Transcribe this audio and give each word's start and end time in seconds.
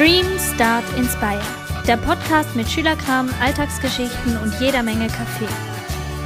Dream, 0.00 0.24
Start, 0.38 0.84
Inspire. 0.96 1.42
Der 1.86 1.98
Podcast 1.98 2.56
mit 2.56 2.66
Schülerkram, 2.70 3.28
Alltagsgeschichten 3.42 4.38
und 4.38 4.58
jeder 4.58 4.82
Menge 4.82 5.08
Kaffee. 5.08 5.46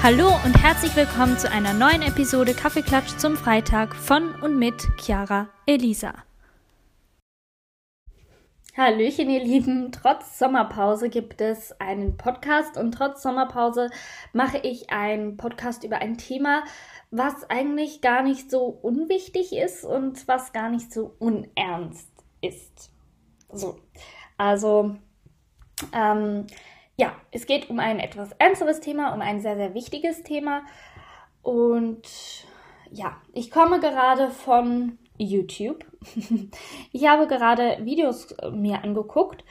Hallo 0.00 0.29
und 0.45 0.62
herzlich 0.62 0.95
willkommen 0.95 1.37
zu 1.38 1.50
einer 1.50 1.72
neuen 1.72 2.02
Episode 2.02 2.54
Kaffeeklatsch 2.54 3.16
zum 3.18 3.37
Freitag 3.37 3.96
von 3.96 4.32
und 4.42 4.60
mit 4.60 4.87
Chiara 5.00 5.48
Elisa. 5.66 6.14
Hallöchen, 8.76 9.29
ihr 9.29 9.43
Lieben. 9.43 9.91
Trotz 9.91 10.38
Sommerpause 10.38 11.09
gibt 11.09 11.41
es 11.41 11.72
einen 11.80 12.16
Podcast 12.16 12.77
und 12.77 12.93
trotz 12.93 13.25
Sommerpause 13.25 13.91
mache 14.32 14.59
ich 14.59 14.91
einen 14.91 15.36
Podcast 15.36 15.82
über 15.82 15.96
ein 15.96 16.16
Thema, 16.16 16.62
was 17.11 17.50
eigentlich 17.50 18.02
gar 18.02 18.22
nicht 18.22 18.52
so 18.52 18.66
unwichtig 18.66 19.52
ist 19.52 19.84
und 19.84 20.29
was 20.29 20.52
gar 20.52 20.70
nicht 20.70 20.93
so 20.93 21.16
unernst 21.18 22.09
ist. 22.41 22.93
So, 23.55 23.77
also, 24.36 24.96
ähm, 25.93 26.46
ja, 26.96 27.13
es 27.31 27.46
geht 27.46 27.71
um 27.71 27.79
ein 27.79 27.99
etwas 27.99 28.32
ernsteres 28.39 28.80
Thema, 28.80 29.14
um 29.14 29.21
ein 29.21 29.40
sehr, 29.40 29.57
sehr 29.57 29.75
wichtiges 29.75 30.22
Thema. 30.22 30.63
Und 31.43 32.03
ja, 32.91 33.17
ich 33.33 33.50
komme 33.50 33.80
gerade 33.80 34.30
von 34.30 34.98
YouTube. 35.19 35.84
Ich 36.92 37.08
habe 37.08 37.27
gerade 37.27 37.78
Videos 37.84 38.34
mir 38.53 38.84
angeguckt 38.84 39.44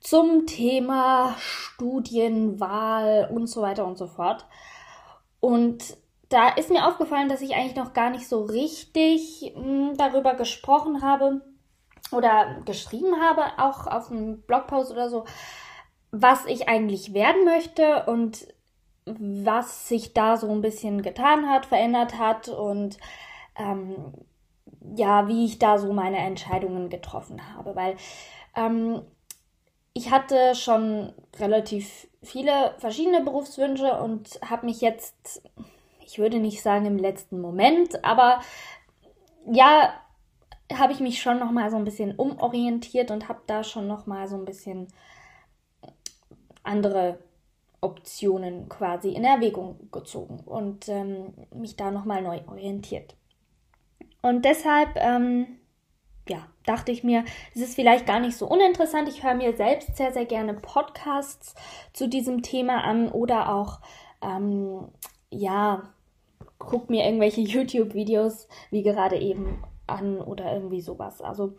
zum 0.00 0.46
Thema 0.46 1.34
Studienwahl 1.38 3.30
und 3.32 3.46
so 3.46 3.62
weiter 3.62 3.86
und 3.86 3.96
so 3.96 4.06
fort. 4.06 4.46
Und 5.40 5.96
da 6.28 6.48
ist 6.48 6.70
mir 6.70 6.86
aufgefallen, 6.86 7.28
dass 7.28 7.40
ich 7.40 7.54
eigentlich 7.54 7.76
noch 7.76 7.92
gar 7.92 8.10
nicht 8.10 8.28
so 8.28 8.42
richtig 8.42 9.52
mh, 9.56 9.62
hm, 9.62 9.96
darüber 9.96 10.34
gesprochen 10.34 11.02
habe 11.02 11.40
oder 12.12 12.62
geschrieben 12.64 13.20
habe, 13.20 13.44
auch 13.58 13.86
auf 13.86 14.10
einem 14.10 14.42
Blogpost 14.42 14.92
oder 14.92 15.08
so, 15.08 15.24
was 16.10 16.46
ich 16.46 16.68
eigentlich 16.68 17.14
werden 17.14 17.44
möchte 17.44 18.04
und 18.06 18.46
was 19.04 19.88
sich 19.88 20.14
da 20.14 20.36
so 20.36 20.50
ein 20.50 20.60
bisschen 20.60 21.02
getan 21.02 21.48
hat, 21.48 21.66
verändert 21.66 22.18
hat 22.18 22.48
und 22.48 22.98
ähm, 23.56 24.12
ja, 24.96 25.28
wie 25.28 25.44
ich 25.44 25.58
da 25.58 25.78
so 25.78 25.92
meine 25.92 26.18
Entscheidungen 26.18 26.90
getroffen 26.90 27.54
habe, 27.54 27.74
weil 27.76 27.96
ähm, 28.56 29.02
ich 29.94 30.10
hatte 30.10 30.54
schon 30.54 31.12
relativ 31.38 32.06
viele 32.22 32.74
verschiedene 32.78 33.22
Berufswünsche 33.22 33.98
und 33.98 34.38
habe 34.44 34.66
mich 34.66 34.80
jetzt, 34.80 35.42
ich 36.04 36.18
würde 36.18 36.38
nicht 36.38 36.62
sagen 36.62 36.86
im 36.86 36.98
letzten 36.98 37.40
Moment, 37.40 38.04
aber 38.04 38.40
ja, 39.50 39.94
habe 40.72 40.92
ich 40.92 41.00
mich 41.00 41.20
schon 41.20 41.38
noch 41.38 41.50
mal 41.50 41.70
so 41.70 41.76
ein 41.76 41.84
bisschen 41.84 42.14
umorientiert 42.16 43.10
und 43.10 43.28
habe 43.28 43.40
da 43.46 43.62
schon 43.62 43.86
noch 43.86 44.06
mal 44.06 44.28
so 44.28 44.36
ein 44.36 44.44
bisschen 44.44 44.88
andere 46.62 47.18
Optionen 47.80 48.68
quasi 48.68 49.10
in 49.10 49.24
Erwägung 49.24 49.88
gezogen 49.92 50.40
und 50.44 50.88
ähm, 50.88 51.34
mich 51.54 51.76
da 51.76 51.90
noch 51.90 52.04
mal 52.04 52.22
neu 52.22 52.40
orientiert. 52.46 53.14
Und 54.22 54.44
deshalb, 54.44 54.96
ähm, 54.96 55.46
ja, 56.28 56.48
dachte 56.64 56.90
ich 56.90 57.04
mir, 57.04 57.24
es 57.54 57.60
ist 57.60 57.76
vielleicht 57.76 58.06
gar 58.06 58.18
nicht 58.18 58.36
so 58.36 58.48
uninteressant. 58.48 59.08
Ich 59.08 59.22
höre 59.22 59.34
mir 59.34 59.56
selbst 59.56 59.96
sehr, 59.96 60.12
sehr 60.12 60.24
gerne 60.24 60.54
Podcasts 60.54 61.54
zu 61.92 62.08
diesem 62.08 62.42
Thema 62.42 62.82
an 62.82 63.08
oder 63.08 63.54
auch, 63.54 63.80
ähm, 64.20 64.88
ja, 65.30 65.84
guck 66.58 66.90
mir 66.90 67.04
irgendwelche 67.04 67.40
YouTube-Videos, 67.42 68.48
wie 68.70 68.82
gerade 68.82 69.18
eben, 69.18 69.62
an 69.86 70.20
oder 70.20 70.52
irgendwie 70.52 70.80
sowas. 70.80 71.20
Also 71.20 71.54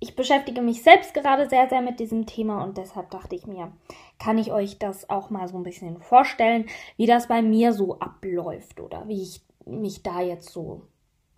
ich 0.00 0.14
beschäftige 0.14 0.62
mich 0.62 0.82
selbst 0.82 1.12
gerade 1.12 1.48
sehr, 1.48 1.68
sehr 1.68 1.82
mit 1.82 1.98
diesem 1.98 2.26
Thema 2.26 2.62
und 2.62 2.78
deshalb 2.78 3.10
dachte 3.10 3.34
ich 3.34 3.46
mir, 3.46 3.72
kann 4.18 4.38
ich 4.38 4.52
euch 4.52 4.78
das 4.78 5.10
auch 5.10 5.30
mal 5.30 5.48
so 5.48 5.56
ein 5.56 5.64
bisschen 5.64 6.00
vorstellen, 6.00 6.66
wie 6.96 7.06
das 7.06 7.26
bei 7.26 7.42
mir 7.42 7.72
so 7.72 7.98
abläuft 7.98 8.80
oder 8.80 9.08
wie 9.08 9.22
ich 9.22 9.42
mich 9.66 10.02
da 10.02 10.20
jetzt 10.20 10.50
so 10.50 10.82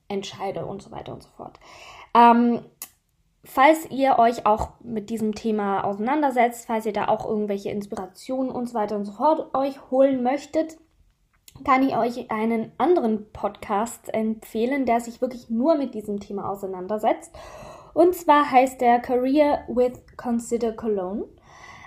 entscheide 0.09 0.67
und 0.67 0.83
so 0.83 0.91
weiter 0.91 1.13
und 1.15 1.23
so 1.23 1.31
fort. 1.31 1.59
Ähm, 2.15 2.61
falls 3.45 3.91
ihr 3.91 4.19
euch 4.19 4.45
auch 4.45 4.73
mit 4.81 5.09
diesem 5.09 5.35
Thema 5.35 5.85
auseinandersetzt, 5.85 6.67
falls 6.67 6.85
ihr 6.85 6.93
da 6.93 7.09
auch 7.09 7.27
irgendwelche 7.27 7.71
Inspirationen 7.71 8.51
und 8.51 8.69
so 8.69 8.75
weiter 8.75 8.97
und 8.97 9.05
so 9.05 9.13
fort 9.13 9.55
euch 9.55 9.91
holen 9.91 10.23
möchtet, 10.23 10.77
kann 11.65 11.87
ich 11.87 11.97
euch 11.97 12.31
einen 12.31 12.73
anderen 12.79 13.31
Podcast 13.33 14.13
empfehlen, 14.13 14.87
der 14.87 15.01
sich 15.01 15.21
wirklich 15.21 15.51
nur 15.51 15.77
mit 15.77 15.95
diesem 15.95 16.21
Thema 16.21 16.49
auseinandersetzt. 16.49 17.35
Und 17.95 18.15
zwar 18.15 18.51
heißt 18.51 18.81
der 18.81 19.01
Career 19.01 19.65
with 19.69 20.01
Consider 20.17 20.73
Cologne. 20.73 21.25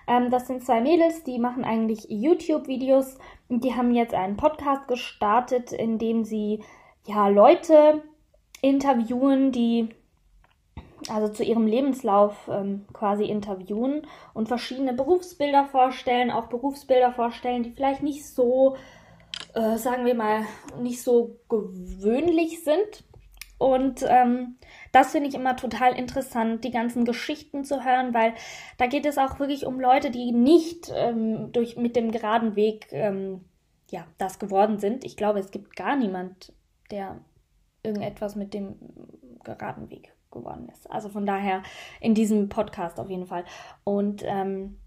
Ähm, 0.07 0.29
das 0.29 0.47
sind 0.47 0.63
zwei 0.63 0.81
Mädels, 0.81 1.23
die 1.23 1.39
machen 1.39 1.63
eigentlich 1.63 2.07
YouTube-Videos 2.09 3.17
und 3.49 3.63
die 3.63 3.75
haben 3.75 3.91
jetzt 3.93 4.13
einen 4.13 4.37
Podcast 4.37 4.87
gestartet, 4.87 5.71
in 5.71 5.97
dem 5.97 6.25
sie 6.25 6.63
ja 7.05 7.27
Leute 7.27 8.03
interviewen, 8.61 9.51
die 9.51 9.89
also 11.09 11.27
zu 11.27 11.43
ihrem 11.43 11.67
Lebenslauf 11.67 12.49
ähm, 12.49 12.85
quasi 12.93 13.25
interviewen 13.25 14.07
und 14.33 14.47
verschiedene 14.47 14.93
Berufsbilder 14.93 15.65
vorstellen, 15.65 16.31
auch 16.31 16.47
Berufsbilder 16.47 17.11
vorstellen, 17.11 17.63
die 17.63 17.71
vielleicht 17.71 18.03
nicht 18.03 18.25
so, 18.25 18.77
äh, 19.53 19.77
sagen 19.77 20.05
wir 20.05 20.15
mal, 20.15 20.45
nicht 20.79 21.01
so 21.01 21.39
gewöhnlich 21.49 22.63
sind. 22.63 23.03
Und 23.57 24.03
ähm, 24.07 24.57
das 24.91 25.11
finde 25.11 25.29
ich 25.29 25.35
immer 25.35 25.55
total 25.55 25.93
interessant, 25.97 26.63
die 26.65 26.71
ganzen 26.71 27.05
Geschichten 27.05 27.63
zu 27.63 27.85
hören, 27.85 28.13
weil 28.13 28.33
da 28.77 28.87
geht 28.87 29.05
es 29.05 29.17
auch 29.17 29.39
wirklich 29.39 29.65
um 29.65 29.79
Leute, 29.79 30.11
die 30.11 30.31
nicht 30.31 30.91
ähm, 30.93 31.51
durch, 31.53 31.77
mit 31.77 31.95
dem 31.95 32.11
geraden 32.11 32.55
Weg 32.55 32.87
ähm, 32.91 33.45
ja, 33.89 34.05
das 34.17 34.39
geworden 34.39 34.79
sind. 34.79 35.05
Ich 35.05 35.15
glaube, 35.15 35.39
es 35.39 35.51
gibt 35.51 35.75
gar 35.75 35.95
niemand, 35.95 36.51
der 36.91 37.21
irgendetwas 37.83 38.35
mit 38.35 38.53
dem 38.53 38.75
geraden 39.43 39.89
Weg 39.89 40.13
geworden 40.31 40.67
ist. 40.69 40.89
Also 40.89 41.09
von 41.09 41.25
daher 41.25 41.63
in 42.01 42.15
diesem 42.15 42.49
Podcast 42.49 42.99
auf 42.99 43.09
jeden 43.09 43.27
Fall. 43.27 43.45
Und 43.83 44.23
ähm, 44.25 44.79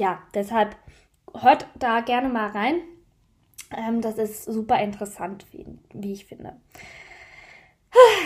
ja, 0.00 0.22
deshalb 0.34 0.76
hört 1.38 1.66
da 1.78 2.00
gerne 2.00 2.28
mal 2.28 2.48
rein. 2.48 2.80
Ähm, 3.76 4.00
das 4.00 4.18
ist 4.18 4.44
super 4.44 4.80
interessant, 4.80 5.46
wie, 5.52 5.66
wie 5.92 6.12
ich 6.12 6.26
finde. 6.26 6.56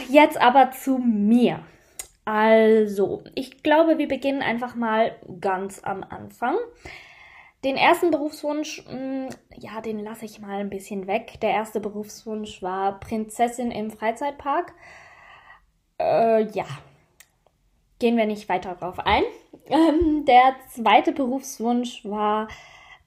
Jetzt 0.08 0.40
aber 0.40 0.72
zu 0.72 0.98
mir. 0.98 1.60
Also, 2.24 3.22
ich 3.34 3.62
glaube, 3.62 3.98
wir 3.98 4.08
beginnen 4.08 4.42
einfach 4.42 4.74
mal 4.74 5.16
ganz 5.40 5.82
am 5.82 6.02
Anfang. 6.02 6.56
Den 7.64 7.76
ersten 7.76 8.10
Berufswunsch, 8.10 8.84
mh, 8.86 8.94
mm, 8.94 9.28
ja, 9.58 9.80
den 9.80 9.98
lasse 9.98 10.24
ich 10.24 10.40
mal 10.40 10.60
ein 10.60 10.70
bisschen 10.70 11.06
weg. 11.06 11.40
Der 11.42 11.50
erste 11.50 11.80
Berufswunsch 11.80 12.62
war 12.62 13.00
Prinzessin 13.00 13.70
im 13.70 13.90
Freizeitpark. 13.90 14.72
Äh, 15.98 16.44
ja, 16.52 16.64
gehen 17.98 18.16
wir 18.16 18.26
nicht 18.26 18.48
weiter 18.48 18.74
drauf 18.74 18.98
ein. 18.98 19.22
Ähm, 19.68 20.24
der 20.24 20.56
zweite 20.70 21.12
Berufswunsch 21.12 22.04
war 22.04 22.48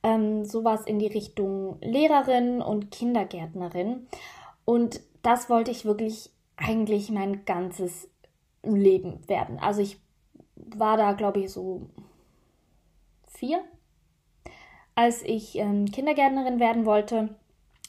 ähm, 0.03 0.46
sowas 0.46 0.86
in 0.86 1.00
die 1.00 1.08
Richtung 1.08 1.78
Lehrerin 1.81 2.62
und 2.62 2.91
Kindergärtnerin. 2.91 4.08
Und 4.66 5.02
das 5.22 5.50
wollte 5.50 5.72
ich 5.72 5.86
wirklich 5.86 6.30
eigentlich 6.58 7.09
mein 7.09 7.46
ganzes 7.46 8.09
Leben 8.63 9.28
werden. 9.28 9.59
Also 9.59 9.81
ich 9.81 10.00
war 10.56 10.97
da, 10.97 11.13
glaube 11.13 11.40
ich, 11.40 11.52
so 11.52 11.90
vier, 13.28 13.62
als 14.96 15.24
ich 15.24 15.58
ähm, 15.58 15.86
Kindergärtnerin 15.86 16.59
werden 16.59 16.86
wollte. 16.86 17.36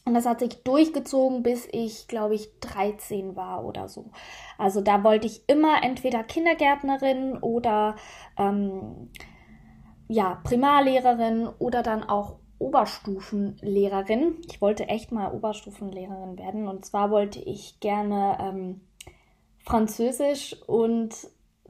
Und 0.07 0.15
das 0.15 0.27
hat 0.27 0.41
sich 0.41 0.63
durchgezogen, 0.65 1.43
bis 1.43 1.67
ich, 1.73 2.09
glaube 2.09 2.35
ich, 2.35 2.61
13 2.61 3.37
war 3.37 3.65
oder 3.65 3.89
so. 3.89 4.11
Also 4.59 4.83
da 4.83 5.03
wollte 5.03 5.27
ich 5.27 5.49
immer 5.49 5.83
entweder 5.83 6.23
Kindergärtnerin 6.23 7.39
oder 7.39 7.97
ähm, 8.37 9.11
ja, 10.09 10.41
Primarlehrerin 10.45 11.49
oder 11.59 11.83
dann 11.83 12.03
auch 12.03 12.37
Oberstufenlehrerin. 12.59 14.37
Ich 14.49 14.61
wollte 14.61 14.89
echt 14.89 15.13
mal 15.13 15.33
Oberstufenlehrerin 15.33 16.39
werden. 16.39 16.69
Und 16.69 16.85
zwar 16.85 17.11
wollte 17.11 17.41
ich 17.41 17.81
gerne 17.81 18.39
ähm, 18.41 18.81
Französisch 19.65 20.57
und 20.67 21.15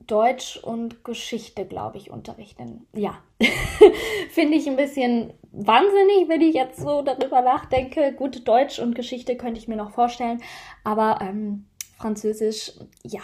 Deutsch 0.07 0.59
und 0.59 1.05
Geschichte, 1.05 1.65
glaube 1.65 1.97
ich, 1.97 2.11
unterrichten. 2.11 2.87
Ja, 2.93 3.17
finde 4.31 4.57
ich 4.57 4.69
ein 4.69 4.77
bisschen 4.77 5.33
wahnsinnig, 5.53 6.29
wenn 6.29 6.43
ich 6.43 6.55
jetzt 6.55 6.81
so 6.81 7.03
darüber 7.03 7.41
nachdenke. 7.41 8.13
Gut, 8.13 8.47
Deutsch 8.47 8.79
und 8.79 8.95
Geschichte 8.95 9.37
könnte 9.37 9.59
ich 9.59 9.69
mir 9.69 9.77
noch 9.77 9.93
vorstellen, 9.93 10.43
aber 10.83 11.21
ähm, 11.23 11.67
Französisch, 11.97 12.73
ja. 13.03 13.23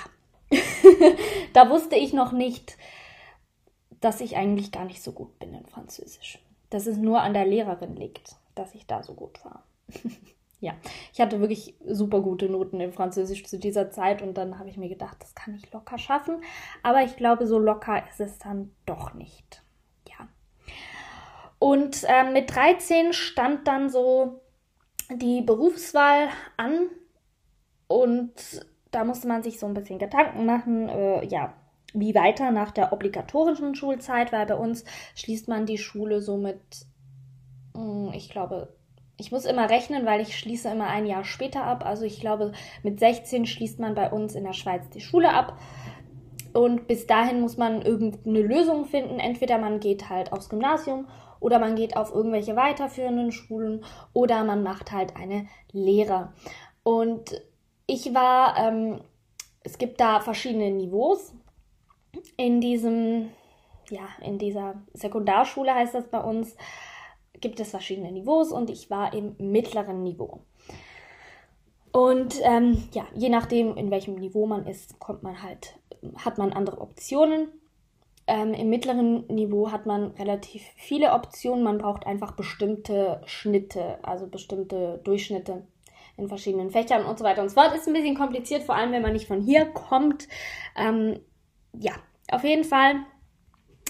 da 1.52 1.68
wusste 1.68 1.96
ich 1.96 2.12
noch 2.12 2.32
nicht, 2.32 2.76
dass 4.00 4.20
ich 4.20 4.36
eigentlich 4.36 4.72
gar 4.72 4.84
nicht 4.84 5.02
so 5.02 5.12
gut 5.12 5.38
bin 5.38 5.54
in 5.54 5.66
Französisch. 5.66 6.38
Dass 6.70 6.86
es 6.86 6.96
nur 6.96 7.20
an 7.20 7.34
der 7.34 7.46
Lehrerin 7.46 7.96
liegt, 7.96 8.36
dass 8.54 8.74
ich 8.74 8.86
da 8.86 9.02
so 9.02 9.14
gut 9.14 9.44
war. 9.44 9.64
ja, 10.60 10.74
ich 11.12 11.20
hatte 11.20 11.40
wirklich 11.40 11.74
super 11.86 12.20
gute 12.20 12.48
Noten 12.48 12.80
in 12.80 12.92
Französisch 12.92 13.44
zu 13.44 13.58
dieser 13.58 13.90
Zeit 13.90 14.22
und 14.22 14.34
dann 14.34 14.58
habe 14.58 14.68
ich 14.68 14.76
mir 14.76 14.88
gedacht, 14.88 15.16
das 15.20 15.34
kann 15.34 15.54
ich 15.54 15.70
locker 15.72 15.98
schaffen. 15.98 16.42
Aber 16.82 17.02
ich 17.02 17.16
glaube, 17.16 17.46
so 17.46 17.58
locker 17.58 18.02
ist 18.08 18.20
es 18.20 18.38
dann 18.38 18.72
doch 18.86 19.14
nicht. 19.14 19.62
Ja. 20.08 20.28
Und 21.58 22.04
äh, 22.04 22.30
mit 22.30 22.54
13 22.54 23.12
stand 23.12 23.66
dann 23.68 23.90
so 23.90 24.40
die 25.12 25.42
Berufswahl 25.42 26.28
an 26.56 26.88
und 27.88 28.32
da 28.92 29.04
musste 29.04 29.28
man 29.28 29.42
sich 29.42 29.58
so 29.58 29.66
ein 29.66 29.74
bisschen 29.74 29.98
Gedanken 29.98 30.46
machen, 30.46 30.88
äh, 30.88 31.24
ja, 31.26 31.54
wie 31.92 32.14
weiter 32.14 32.50
nach 32.50 32.70
der 32.70 32.92
obligatorischen 32.92 33.74
Schulzeit, 33.74 34.32
weil 34.32 34.46
bei 34.46 34.54
uns 34.54 34.84
schließt 35.14 35.48
man 35.48 35.66
die 35.66 35.78
Schule 35.78 36.20
so 36.20 36.36
mit, 36.36 36.60
hm, 37.74 38.12
ich 38.14 38.30
glaube, 38.30 38.74
ich 39.16 39.32
muss 39.32 39.44
immer 39.44 39.68
rechnen, 39.68 40.06
weil 40.06 40.22
ich 40.22 40.38
schließe 40.38 40.68
immer 40.70 40.86
ein 40.86 41.06
Jahr 41.06 41.24
später 41.24 41.64
ab. 41.64 41.84
Also 41.84 42.04
ich 42.04 42.20
glaube, 42.20 42.52
mit 42.82 42.98
16 42.98 43.44
schließt 43.44 43.78
man 43.78 43.94
bei 43.94 44.10
uns 44.10 44.34
in 44.34 44.44
der 44.44 44.54
Schweiz 44.54 44.88
die 44.88 45.02
Schule 45.02 45.32
ab. 45.32 45.58
Und 46.54 46.88
bis 46.88 47.06
dahin 47.06 47.40
muss 47.40 47.56
man 47.56 47.82
irgendeine 47.82 48.40
Lösung 48.40 48.86
finden. 48.86 49.20
Entweder 49.20 49.58
man 49.58 49.78
geht 49.78 50.08
halt 50.08 50.32
aufs 50.32 50.48
Gymnasium 50.48 51.06
oder 51.38 51.58
man 51.58 51.76
geht 51.76 51.96
auf 51.96 52.14
irgendwelche 52.14 52.56
weiterführenden 52.56 53.30
Schulen 53.30 53.84
oder 54.12 54.42
man 54.44 54.62
macht 54.62 54.90
halt 54.90 55.16
eine 55.16 55.46
Lehre. 55.70 56.32
Und 56.82 57.42
ich 57.86 58.14
war, 58.14 58.56
ähm, 58.56 59.00
es 59.62 59.78
gibt 59.78 60.00
da 60.00 60.20
verschiedene 60.20 60.70
Niveaus. 60.70 61.34
In 62.36 62.60
diesem, 62.60 63.30
ja, 63.90 64.08
in 64.22 64.38
dieser 64.38 64.82
Sekundarschule 64.94 65.74
heißt 65.74 65.94
das 65.94 66.08
bei 66.08 66.20
uns, 66.20 66.56
gibt 67.40 67.60
es 67.60 67.70
verschiedene 67.70 68.12
Niveaus 68.12 68.52
und 68.52 68.70
ich 68.70 68.90
war 68.90 69.12
im 69.14 69.34
mittleren 69.38 70.02
Niveau. 70.02 70.40
Und 71.92 72.40
ähm, 72.42 72.84
ja, 72.92 73.06
je 73.14 73.28
nachdem, 73.28 73.76
in 73.76 73.90
welchem 73.90 74.14
Niveau 74.14 74.46
man 74.46 74.66
ist, 74.66 74.98
kommt 75.00 75.22
man 75.22 75.42
halt, 75.42 75.78
hat 76.16 76.38
man 76.38 76.52
andere 76.52 76.80
Optionen. 76.80 77.48
Ähm, 78.26 78.54
Im 78.54 78.70
mittleren 78.70 79.26
Niveau 79.26 79.72
hat 79.72 79.86
man 79.86 80.12
relativ 80.12 80.62
viele 80.76 81.12
Optionen. 81.12 81.64
Man 81.64 81.78
braucht 81.78 82.06
einfach 82.06 82.32
bestimmte 82.32 83.20
Schnitte, 83.24 83.98
also 84.02 84.28
bestimmte 84.28 85.00
Durchschnitte 85.02 85.66
in 86.16 86.28
verschiedenen 86.28 86.70
Fächern 86.70 87.06
und 87.06 87.18
so 87.18 87.24
weiter 87.24 87.42
und 87.42 87.48
so 87.48 87.54
fort. 87.54 87.74
Ist 87.74 87.88
ein 87.88 87.94
bisschen 87.94 88.16
kompliziert, 88.16 88.62
vor 88.62 88.76
allem 88.76 88.92
wenn 88.92 89.02
man 89.02 89.14
nicht 89.14 89.26
von 89.26 89.40
hier 89.40 89.64
kommt. 89.66 90.28
Ähm, 90.76 91.18
ja, 91.78 91.92
auf 92.30 92.44
jeden 92.44 92.64
Fall 92.64 92.96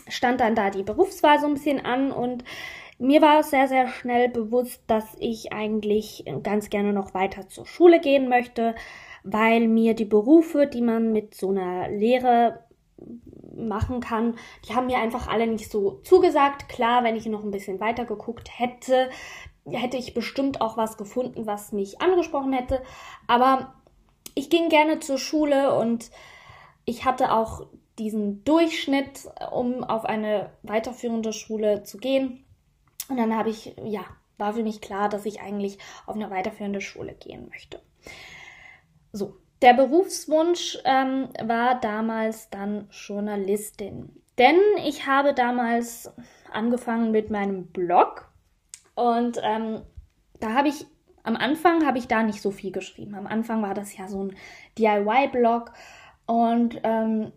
stand 0.08 0.40
dann 0.40 0.54
da 0.54 0.70
die 0.70 0.82
Berufswahl 0.82 1.38
so 1.38 1.46
ein 1.46 1.54
bisschen 1.54 1.84
an 1.84 2.12
und 2.12 2.44
mir 2.98 3.22
war 3.22 3.42
sehr, 3.42 3.66
sehr 3.66 3.88
schnell 3.88 4.28
bewusst, 4.28 4.82
dass 4.86 5.16
ich 5.18 5.52
eigentlich 5.52 6.24
ganz 6.42 6.68
gerne 6.68 6.92
noch 6.92 7.14
weiter 7.14 7.48
zur 7.48 7.64
Schule 7.66 7.98
gehen 8.00 8.28
möchte, 8.28 8.74
weil 9.24 9.68
mir 9.68 9.94
die 9.94 10.04
Berufe, 10.04 10.66
die 10.66 10.82
man 10.82 11.12
mit 11.12 11.34
so 11.34 11.50
einer 11.50 11.88
Lehre 11.88 12.64
machen 13.56 14.00
kann, 14.00 14.36
die 14.68 14.74
haben 14.74 14.86
mir 14.86 14.98
einfach 14.98 15.28
alle 15.28 15.46
nicht 15.46 15.70
so 15.70 16.00
zugesagt. 16.02 16.68
Klar, 16.68 17.02
wenn 17.02 17.16
ich 17.16 17.26
noch 17.26 17.42
ein 17.42 17.50
bisschen 17.50 17.80
weiter 17.80 18.04
geguckt 18.04 18.50
hätte, 18.58 19.08
hätte 19.66 19.96
ich 19.96 20.14
bestimmt 20.14 20.60
auch 20.60 20.76
was 20.76 20.96
gefunden, 20.96 21.46
was 21.46 21.72
mich 21.72 22.00
angesprochen 22.00 22.52
hätte. 22.52 22.82
Aber 23.26 23.74
ich 24.34 24.50
ging 24.50 24.68
gerne 24.68 25.00
zur 25.00 25.18
Schule 25.18 25.74
und 25.74 26.10
ich 26.90 27.04
hatte 27.04 27.32
auch 27.32 27.69
diesen 27.98 28.42
Durchschnitt, 28.44 29.28
um 29.52 29.84
auf 29.84 30.04
eine 30.04 30.50
weiterführende 30.62 31.32
Schule 31.32 31.84
zu 31.84 31.98
gehen. 31.98 32.44
Und 33.08 33.16
dann 33.16 33.37
habe 33.37 33.50
ich, 33.50 33.76
ja, 33.84 34.04
war 34.38 34.54
für 34.54 34.64
mich 34.64 34.81
klar, 34.81 35.08
dass 35.08 35.25
ich 35.25 35.40
eigentlich 35.40 35.78
auf 36.06 36.16
eine 36.16 36.31
weiterführende 36.31 36.81
Schule 36.81 37.14
gehen 37.14 37.48
möchte. 37.48 37.81
So, 39.12 39.37
der 39.62 39.75
Berufswunsch 39.75 40.78
ähm, 40.84 41.28
war 41.42 41.81
damals 41.81 42.50
dann 42.50 42.88
Journalistin. 42.90 44.20
Denn 44.37 44.58
ich 44.84 45.06
habe 45.06 45.32
damals 45.32 46.10
angefangen 46.50 47.12
mit 47.12 47.31
meinem 47.31 47.66
Blog 47.66 48.32
und 48.96 49.38
ähm, 49.42 49.82
da 50.40 50.54
habe 50.54 50.69
ich 50.69 50.87
am 51.22 51.37
Anfang 51.37 51.87
habe 51.87 51.98
ich 51.98 52.08
da 52.08 52.22
nicht 52.22 52.40
so 52.40 52.50
viel 52.50 52.72
geschrieben. 52.72 53.14
Am 53.14 53.26
Anfang 53.26 53.62
war 53.62 53.75
das 53.75 53.96
ja 53.96 54.08
so 54.08 54.25
ein 54.25 54.37
DIY-Blog 54.78 55.72
und 56.30 56.80
ähm, 56.84 57.32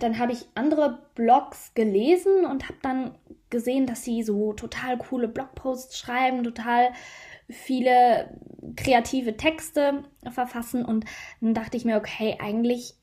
dann 0.00 0.18
habe 0.18 0.32
ich 0.32 0.48
andere 0.54 1.02
Blogs 1.14 1.74
gelesen 1.74 2.46
und 2.46 2.64
habe 2.64 2.78
dann 2.80 3.14
gesehen, 3.50 3.84
dass 3.84 4.04
sie 4.04 4.22
so 4.22 4.54
total 4.54 4.96
coole 4.96 5.28
Blogposts 5.28 5.98
schreiben, 5.98 6.42
total 6.42 6.92
viele 7.50 8.38
kreative 8.74 9.36
Texte 9.36 10.04
verfassen 10.30 10.82
und 10.82 11.04
dann 11.42 11.52
dachte 11.52 11.76
ich 11.76 11.84
mir, 11.84 11.98
okay, 11.98 12.38
eigentlich 12.40 12.94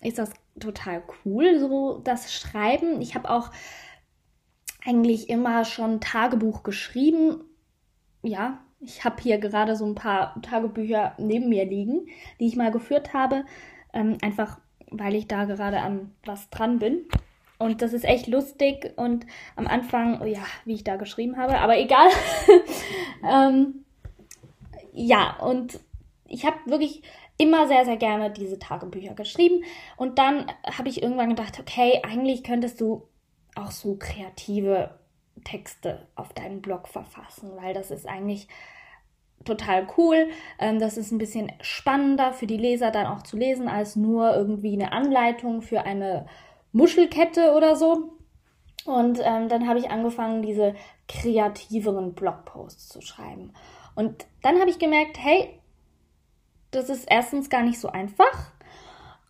ist 0.00 0.16
das 0.18 0.30
total 0.58 1.02
cool, 1.26 1.58
so 1.58 1.98
das 1.98 2.32
Schreiben. 2.32 3.02
Ich 3.02 3.14
habe 3.14 3.28
auch 3.28 3.50
eigentlich 4.86 5.28
immer 5.28 5.66
schon 5.66 6.00
Tagebuch 6.00 6.62
geschrieben. 6.62 7.44
Ja, 8.22 8.64
ich 8.78 9.04
habe 9.04 9.20
hier 9.20 9.36
gerade 9.36 9.76
so 9.76 9.84
ein 9.84 9.94
paar 9.94 10.40
Tagebücher 10.40 11.12
neben 11.18 11.50
mir 11.50 11.66
liegen, 11.66 12.06
die 12.40 12.46
ich 12.46 12.56
mal 12.56 12.70
geführt 12.70 13.12
habe. 13.12 13.44
Ähm, 13.92 14.18
einfach 14.22 14.58
weil 14.90 15.14
ich 15.14 15.28
da 15.28 15.44
gerade 15.44 15.80
an 15.80 16.14
was 16.24 16.50
dran 16.50 16.78
bin. 16.78 17.06
Und 17.58 17.82
das 17.82 17.92
ist 17.92 18.04
echt 18.04 18.26
lustig 18.26 18.94
und 18.96 19.26
am 19.54 19.66
Anfang, 19.66 20.20
oh 20.22 20.24
ja, 20.24 20.40
wie 20.64 20.74
ich 20.74 20.84
da 20.84 20.96
geschrieben 20.96 21.36
habe, 21.36 21.58
aber 21.58 21.78
egal. 21.78 22.08
ähm, 23.30 23.84
ja, 24.92 25.36
und 25.40 25.78
ich 26.26 26.46
habe 26.46 26.56
wirklich 26.66 27.02
immer 27.36 27.68
sehr, 27.68 27.84
sehr 27.84 27.98
gerne 27.98 28.30
diese 28.30 28.58
Tagebücher 28.58 29.14
geschrieben. 29.14 29.62
Und 29.96 30.18
dann 30.18 30.46
habe 30.64 30.88
ich 30.88 31.02
irgendwann 31.02 31.30
gedacht, 31.30 31.60
okay, 31.60 32.00
eigentlich 32.02 32.44
könntest 32.44 32.80
du 32.80 33.06
auch 33.54 33.70
so 33.70 33.96
kreative 33.96 34.98
Texte 35.44 36.06
auf 36.14 36.32
deinem 36.32 36.62
Blog 36.62 36.88
verfassen, 36.88 37.50
weil 37.56 37.74
das 37.74 37.90
ist 37.90 38.06
eigentlich 38.06 38.48
total 39.44 39.86
cool. 39.96 40.28
Ähm, 40.58 40.78
das 40.78 40.96
ist 40.96 41.10
ein 41.10 41.18
bisschen 41.18 41.52
spannender 41.60 42.32
für 42.32 42.46
die 42.46 42.56
Leser 42.56 42.90
dann 42.90 43.06
auch 43.06 43.22
zu 43.22 43.36
lesen, 43.36 43.68
als 43.68 43.96
nur 43.96 44.34
irgendwie 44.34 44.74
eine 44.74 44.92
Anleitung 44.92 45.62
für 45.62 45.82
eine 45.82 46.26
Muschelkette 46.72 47.54
oder 47.54 47.76
so. 47.76 48.12
Und 48.84 49.20
ähm, 49.22 49.48
dann 49.48 49.68
habe 49.68 49.78
ich 49.78 49.90
angefangen, 49.90 50.42
diese 50.42 50.74
kreativeren 51.08 52.14
Blogposts 52.14 52.88
zu 52.88 53.00
schreiben. 53.00 53.52
Und 53.94 54.26
dann 54.42 54.58
habe 54.60 54.70
ich 54.70 54.78
gemerkt, 54.78 55.18
hey, 55.18 55.60
das 56.70 56.88
ist 56.88 57.04
erstens 57.10 57.50
gar 57.50 57.62
nicht 57.62 57.80
so 57.80 57.88
einfach. 57.88 58.52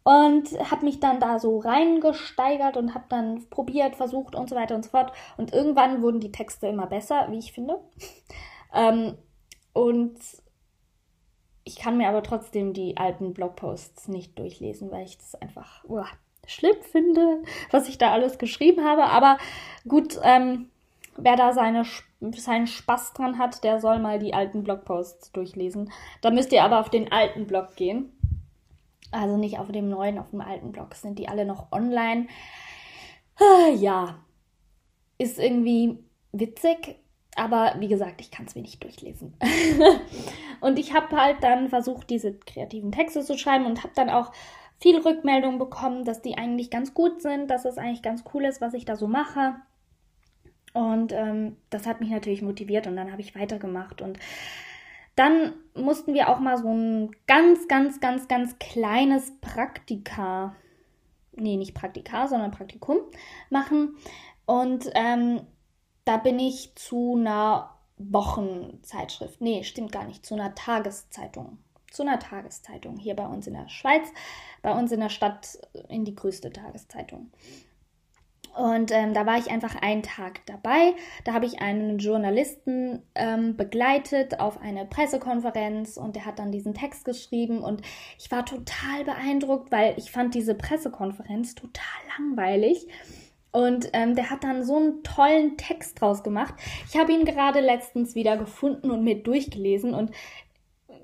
Und 0.02 0.48
habe 0.70 0.84
mich 0.84 1.00
dann 1.00 1.20
da 1.20 1.38
so 1.38 1.58
reingesteigert 1.58 2.76
und 2.76 2.94
habe 2.94 3.04
dann 3.08 3.48
probiert, 3.50 3.96
versucht 3.96 4.34
und 4.34 4.48
so 4.48 4.56
weiter 4.56 4.74
und 4.74 4.84
so 4.84 4.90
fort. 4.90 5.12
Und 5.36 5.52
irgendwann 5.52 6.02
wurden 6.02 6.20
die 6.20 6.32
Texte 6.32 6.69
immer 6.69 6.86
besser, 6.86 7.26
wie 7.31 7.38
ich 7.38 7.52
finde. 7.52 7.81
ähm, 8.74 9.17
und 9.72 10.19
ich 11.65 11.77
kann 11.77 11.96
mir 11.96 12.08
aber 12.08 12.22
trotzdem 12.22 12.72
die 12.72 12.96
alten 12.96 13.32
Blogposts 13.32 14.08
nicht 14.08 14.39
durchlesen, 14.39 14.91
weil 14.91 15.05
ich 15.05 15.19
das 15.19 15.34
einfach 15.34 15.84
uah, 15.84 16.08
schlimm 16.46 16.77
finde, 16.82 17.43
was 17.70 17.89
ich 17.89 17.98
da 17.98 18.12
alles 18.12 18.39
geschrieben 18.39 18.84
habe. 18.84 19.05
Aber 19.05 19.39
gut, 19.86 20.19
ähm, 20.22 20.70
wer 21.17 21.36
da 21.36 21.53
seine, 21.53 21.84
seinen 22.20 22.67
Spaß 22.67 23.12
dran 23.12 23.39
hat, 23.39 23.62
der 23.62 23.81
soll 23.81 23.98
mal 23.98 24.19
die 24.19 24.34
alten 24.34 24.65
Blogposts 24.65 25.32
durchlesen. 25.32 25.93
Da 26.22 26.31
müsst 26.31 26.53
ihr 26.53 26.65
aber 26.65 26.81
auf 26.81 26.91
den 26.91 27.12
alten 27.12 27.46
Blog 27.46 27.77
gehen. 27.77 28.12
Also 29.12 29.36
nicht 29.36 29.58
auf 29.58 29.70
dem 29.70 29.89
neuen, 29.89 30.19
auf 30.19 30.31
dem 30.31 30.41
alten 30.41 30.72
Blog. 30.72 30.94
Sind 30.94 31.19
die 31.19 31.29
alle 31.29 31.44
noch 31.44 31.72
online? 31.72 32.29
Ah, 33.36 33.69
ja, 33.70 34.19
ist 35.19 35.39
irgendwie 35.39 35.98
witzig, 36.32 36.96
aber 37.41 37.75
wie 37.79 37.89
gesagt, 37.89 38.20
ich 38.20 38.31
kann 38.31 38.44
es 38.44 38.55
mir 38.55 38.61
nicht 38.61 38.85
durchlesen. 38.85 39.32
und 40.61 40.79
ich 40.79 40.93
habe 40.93 41.17
halt 41.17 41.43
dann 41.43 41.70
versucht, 41.70 42.11
diese 42.11 42.35
kreativen 42.35 42.93
Texte 42.93 43.23
zu 43.23 43.39
schreiben 43.39 43.65
und 43.65 43.82
habe 43.82 43.94
dann 43.94 44.11
auch 44.11 44.31
viel 44.79 44.99
Rückmeldung 44.99 45.59
bekommen, 45.59 46.05
dass 46.05 46.20
die 46.20 46.37
eigentlich 46.37 46.70
ganz 46.70 46.93
gut 46.93 47.23
sind, 47.23 47.51
dass 47.51 47.65
es 47.65 47.79
eigentlich 47.79 48.03
ganz 48.03 48.25
cool 48.35 48.44
ist, 48.44 48.61
was 48.61 48.75
ich 48.75 48.85
da 48.85 48.94
so 48.94 49.06
mache. 49.06 49.55
Und 50.75 51.13
ähm, 51.13 51.56
das 51.70 51.87
hat 51.87 52.01
mich 52.01 52.11
natürlich 52.11 52.43
motiviert 52.43 52.87
und 52.87 52.94
dann 52.94 53.11
habe 53.11 53.23
ich 53.23 53.35
weitergemacht. 53.35 54.03
Und 54.03 54.19
dann 55.17 55.55
mussten 55.75 56.13
wir 56.13 56.29
auch 56.29 56.41
mal 56.41 56.59
so 56.59 56.69
ein 56.69 57.11
ganz, 57.27 57.69
ganz, 57.69 58.01
ganz, 58.01 58.29
ganz 58.29 58.59
kleines 58.59 59.32
Praktika, 59.41 60.55
nee, 61.32 61.56
nicht 61.56 61.73
Praktika, 61.73 62.29
sondern 62.29 62.51
Praktikum 62.51 62.99
machen. 63.49 63.97
Und 64.44 64.91
ähm, 64.94 65.41
da 66.10 66.17
bin 66.17 66.40
ich 66.40 66.74
zu 66.74 67.14
einer 67.17 67.70
Wochenzeitschrift, 67.96 69.40
nee, 69.40 69.62
stimmt 69.62 69.93
gar 69.93 70.05
nicht, 70.05 70.26
zu 70.26 70.34
einer 70.34 70.56
Tageszeitung, 70.56 71.58
zu 71.88 72.02
einer 72.02 72.19
Tageszeitung 72.19 72.96
hier 72.96 73.14
bei 73.14 73.26
uns 73.26 73.46
in 73.46 73.55
der 73.55 73.69
Schweiz, 73.69 74.08
bei 74.60 74.76
uns 74.76 74.90
in 74.90 74.98
der 74.98 75.08
Stadt 75.08 75.56
in 75.88 76.05
die 76.05 76.17
größte 76.17 76.52
Tageszeitung. 76.52 77.31
Und 78.56 78.90
ähm, 78.90 79.14
da 79.14 79.24
war 79.24 79.38
ich 79.38 79.52
einfach 79.52 79.76
einen 79.81 80.02
Tag 80.02 80.44
dabei. 80.46 80.94
Da 81.22 81.32
habe 81.32 81.46
ich 81.46 81.62
einen 81.62 81.98
Journalisten 81.98 83.05
ähm, 83.14 83.56
begleitet 83.56 84.40
auf 84.40 84.60
eine 84.60 84.86
Pressekonferenz 84.86 85.96
und 85.96 86.17
der 86.17 86.26
hat 86.26 86.40
dann 86.40 86.50
diesen 86.50 86.74
Text 86.74 87.05
geschrieben 87.05 87.62
und 87.62 87.82
ich 88.19 88.32
war 88.32 88.44
total 88.44 89.05
beeindruckt, 89.05 89.70
weil 89.70 89.94
ich 89.96 90.10
fand 90.10 90.34
diese 90.34 90.56
Pressekonferenz 90.56 91.55
total 91.55 91.84
langweilig. 92.19 92.88
Und 93.52 93.90
ähm, 93.92 94.14
der 94.14 94.30
hat 94.30 94.44
dann 94.44 94.64
so 94.64 94.76
einen 94.76 95.02
tollen 95.02 95.56
Text 95.56 96.00
draus 96.00 96.22
gemacht. 96.22 96.54
Ich 96.88 96.96
habe 96.96 97.12
ihn 97.12 97.24
gerade 97.24 97.60
letztens 97.60 98.14
wieder 98.14 98.36
gefunden 98.36 98.90
und 98.90 99.02
mir 99.02 99.22
durchgelesen 99.22 99.94
und 99.94 100.12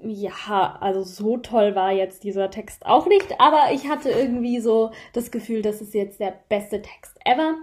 ja, 0.02 0.76
also 0.80 1.02
so 1.02 1.38
toll 1.38 1.74
war 1.74 1.90
jetzt 1.90 2.22
dieser 2.22 2.50
Text 2.50 2.86
auch 2.86 3.06
nicht, 3.06 3.40
aber 3.40 3.72
ich 3.72 3.88
hatte 3.88 4.10
irgendwie 4.10 4.60
so 4.60 4.92
das 5.12 5.30
Gefühl, 5.30 5.62
das 5.62 5.80
ist 5.80 5.94
jetzt 5.94 6.20
der 6.20 6.38
beste 6.48 6.82
Text 6.82 7.18
ever 7.24 7.56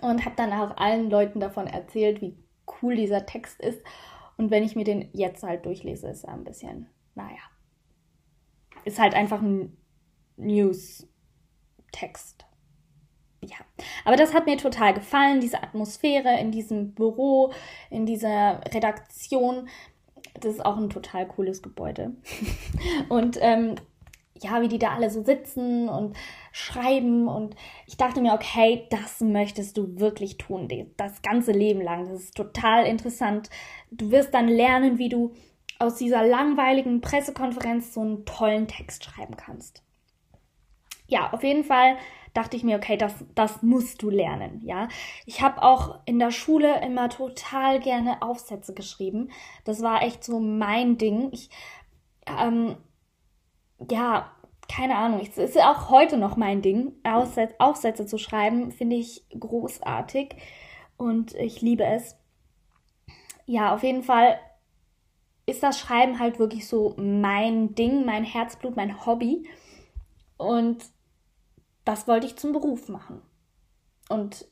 und 0.00 0.24
habe 0.24 0.36
dann 0.36 0.52
auch 0.52 0.76
allen 0.76 1.10
Leuten 1.10 1.40
davon 1.40 1.66
erzählt, 1.66 2.20
wie 2.20 2.36
cool 2.82 2.96
dieser 2.96 3.24
Text 3.24 3.60
ist. 3.60 3.80
Und 4.36 4.50
wenn 4.50 4.62
ich 4.62 4.76
mir 4.76 4.84
den 4.84 5.08
jetzt 5.12 5.42
halt 5.42 5.64
durchlese, 5.64 6.08
ist 6.08 6.24
er 6.24 6.34
ein 6.34 6.44
bisschen, 6.44 6.88
naja, 7.14 7.40
ist 8.84 8.98
halt 8.98 9.14
einfach 9.14 9.40
ein 9.40 9.76
News-Text. 10.36 12.44
Ja, 13.44 13.56
aber 14.04 14.16
das 14.16 14.34
hat 14.34 14.46
mir 14.46 14.56
total 14.56 14.94
gefallen, 14.94 15.40
diese 15.40 15.62
Atmosphäre 15.62 16.38
in 16.38 16.52
diesem 16.52 16.94
Büro, 16.94 17.52
in 17.90 18.06
dieser 18.06 18.60
Redaktion 18.72 19.68
das 20.40 20.54
ist 20.54 20.64
auch 20.64 20.76
ein 20.76 20.90
total 20.90 21.26
cooles 21.26 21.62
Gebäude. 21.62 22.12
und 23.08 23.38
ähm, 23.40 23.76
ja, 24.40 24.60
wie 24.60 24.68
die 24.68 24.78
da 24.78 24.94
alle 24.94 25.10
so 25.10 25.22
sitzen 25.22 25.88
und 25.88 26.16
schreiben. 26.52 27.28
Und 27.28 27.54
ich 27.86 27.96
dachte 27.96 28.20
mir, 28.20 28.32
okay, 28.32 28.86
das 28.90 29.20
möchtest 29.20 29.76
du 29.76 30.00
wirklich 30.00 30.38
tun, 30.38 30.68
das 30.96 31.22
ganze 31.22 31.52
Leben 31.52 31.80
lang. 31.80 32.08
Das 32.08 32.20
ist 32.20 32.36
total 32.36 32.86
interessant. 32.86 33.50
Du 33.90 34.10
wirst 34.10 34.34
dann 34.34 34.48
lernen, 34.48 34.98
wie 34.98 35.08
du 35.08 35.32
aus 35.78 35.96
dieser 35.96 36.24
langweiligen 36.24 37.00
Pressekonferenz 37.00 37.94
so 37.94 38.00
einen 38.00 38.24
tollen 38.24 38.68
Text 38.68 39.04
schreiben 39.04 39.36
kannst. 39.36 39.82
Ja, 41.06 41.32
auf 41.32 41.42
jeden 41.42 41.64
Fall 41.64 41.96
dachte 42.34 42.56
ich 42.56 42.64
mir, 42.64 42.76
okay, 42.76 42.96
das, 42.96 43.14
das 43.34 43.62
musst 43.62 44.02
du 44.02 44.10
lernen, 44.10 44.60
ja. 44.64 44.88
Ich 45.26 45.42
habe 45.42 45.62
auch 45.62 46.00
in 46.06 46.18
der 46.18 46.30
Schule 46.30 46.80
immer 46.82 47.08
total 47.08 47.80
gerne 47.80 48.22
Aufsätze 48.22 48.74
geschrieben. 48.74 49.30
Das 49.64 49.82
war 49.82 50.02
echt 50.02 50.24
so 50.24 50.40
mein 50.40 50.98
Ding. 50.98 51.30
Ich, 51.32 51.50
ähm, 52.26 52.76
ja, 53.90 54.30
keine 54.68 54.96
Ahnung, 54.96 55.20
es 55.20 55.36
ist 55.36 55.60
auch 55.60 55.90
heute 55.90 56.16
noch 56.16 56.36
mein 56.36 56.62
Ding. 56.62 56.92
Aufsätze, 57.04 57.54
Aufsätze 57.58 58.06
zu 58.06 58.18
schreiben, 58.18 58.72
finde 58.72 58.96
ich 58.96 59.24
großartig 59.38 60.36
und 60.96 61.34
ich 61.34 61.60
liebe 61.60 61.84
es. 61.84 62.16
Ja, 63.44 63.74
auf 63.74 63.82
jeden 63.82 64.02
Fall 64.02 64.38
ist 65.46 65.62
das 65.62 65.78
Schreiben 65.78 66.18
halt 66.18 66.38
wirklich 66.38 66.66
so 66.66 66.94
mein 66.96 67.74
Ding, 67.74 68.04
mein 68.04 68.24
Herzblut, 68.24 68.76
mein 68.76 69.04
Hobby. 69.04 69.48
Und 70.36 70.84
das 71.84 72.06
wollte 72.08 72.26
ich 72.26 72.36
zum 72.36 72.52
Beruf 72.52 72.88
machen. 72.88 73.22
Und 74.08 74.46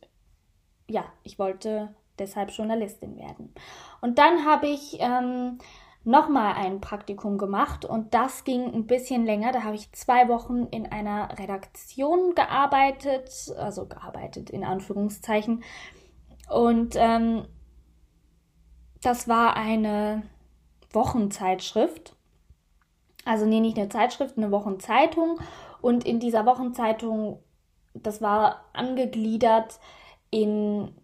ja, 0.89 1.05
ich 1.23 1.39
wollte 1.39 1.95
deshalb 2.19 2.51
Journalistin 2.51 3.17
werden. 3.17 3.55
Und 4.01 4.19
dann 4.19 4.45
habe 4.45 4.67
ich 4.67 4.97
ähm, 5.01 5.59
nochmal 6.05 6.55
ein 6.55 6.81
Praktikum 6.81 7.39
gemacht 7.39 7.85
und 7.85 8.15
das 8.15 8.45
ging 8.45 8.73
ein 8.73 8.87
bisschen 8.87 9.25
länger. 9.25 9.53
Da 9.53 9.65
habe 9.65 9.77
ich 9.77 9.93
zwei 9.93 10.29
Wochen 10.29 10.67
in 10.71 10.91
einer 10.91 11.39
Redaktion 11.39 12.35
gearbeitet, 12.35 13.31
also 13.59 13.87
gearbeitet 13.87 14.51
in 14.51 14.65
Anführungszeichen. 14.65 15.63
Und 16.49 16.95
ähm, 16.97 17.47
das 19.03 19.29
war 19.29 19.57
eine 19.57 20.23
Wochenzeitschrift. 20.93 22.17
Also 23.25 23.47
nee, 23.47 23.61
nicht 23.61 23.79
eine 23.79 23.89
Zeitschrift, 23.89 24.37
eine 24.37 24.51
Wochenzeitung. 24.51 25.39
Und 25.83 26.05
in 26.05 26.21
dieser 26.21 26.47
Wochenzeitung, 26.47 27.43
das 27.95 28.21
war 28.21 28.65
angegliedert 28.73 29.81
in 30.31 30.95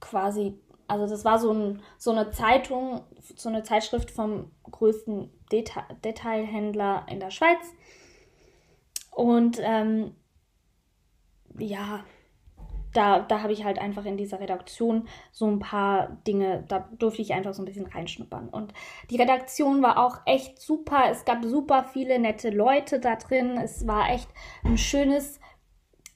quasi, 0.00 0.58
also 0.88 1.06
das 1.06 1.24
war 1.24 1.38
so, 1.38 1.52
ein, 1.52 1.82
so 1.98 2.10
eine 2.10 2.30
Zeitung, 2.30 3.02
so 3.36 3.48
eine 3.48 3.62
Zeitschrift 3.62 4.10
vom 4.10 4.50
größten 4.70 5.30
Deta 5.52 5.86
Detailhändler 6.04 7.06
in 7.08 7.20
der 7.20 7.30
Schweiz. 7.30 7.60
Und 9.10 9.58
ähm, 9.60 10.14
ja, 11.58 12.04
da, 12.92 13.20
da 13.20 13.42
habe 13.42 13.52
ich 13.52 13.64
halt 13.64 13.78
einfach 13.78 14.04
in 14.04 14.16
dieser 14.16 14.40
Redaktion 14.40 15.08
so 15.32 15.46
ein 15.46 15.58
paar 15.58 16.18
Dinge, 16.26 16.64
da 16.68 16.88
durfte 16.98 17.22
ich 17.22 17.32
einfach 17.32 17.54
so 17.54 17.62
ein 17.62 17.66
bisschen 17.66 17.86
reinschnuppern. 17.86 18.48
Und 18.48 18.72
die 19.10 19.16
Redaktion 19.16 19.82
war 19.82 19.98
auch 19.98 20.18
echt 20.26 20.60
super. 20.60 21.04
Es 21.10 21.24
gab 21.24 21.44
super 21.44 21.84
viele 21.84 22.18
nette 22.18 22.50
Leute 22.50 23.00
da 23.00 23.16
drin. 23.16 23.58
Es 23.58 23.86
war 23.86 24.10
echt 24.10 24.28
ein 24.64 24.78
schönes 24.78 25.40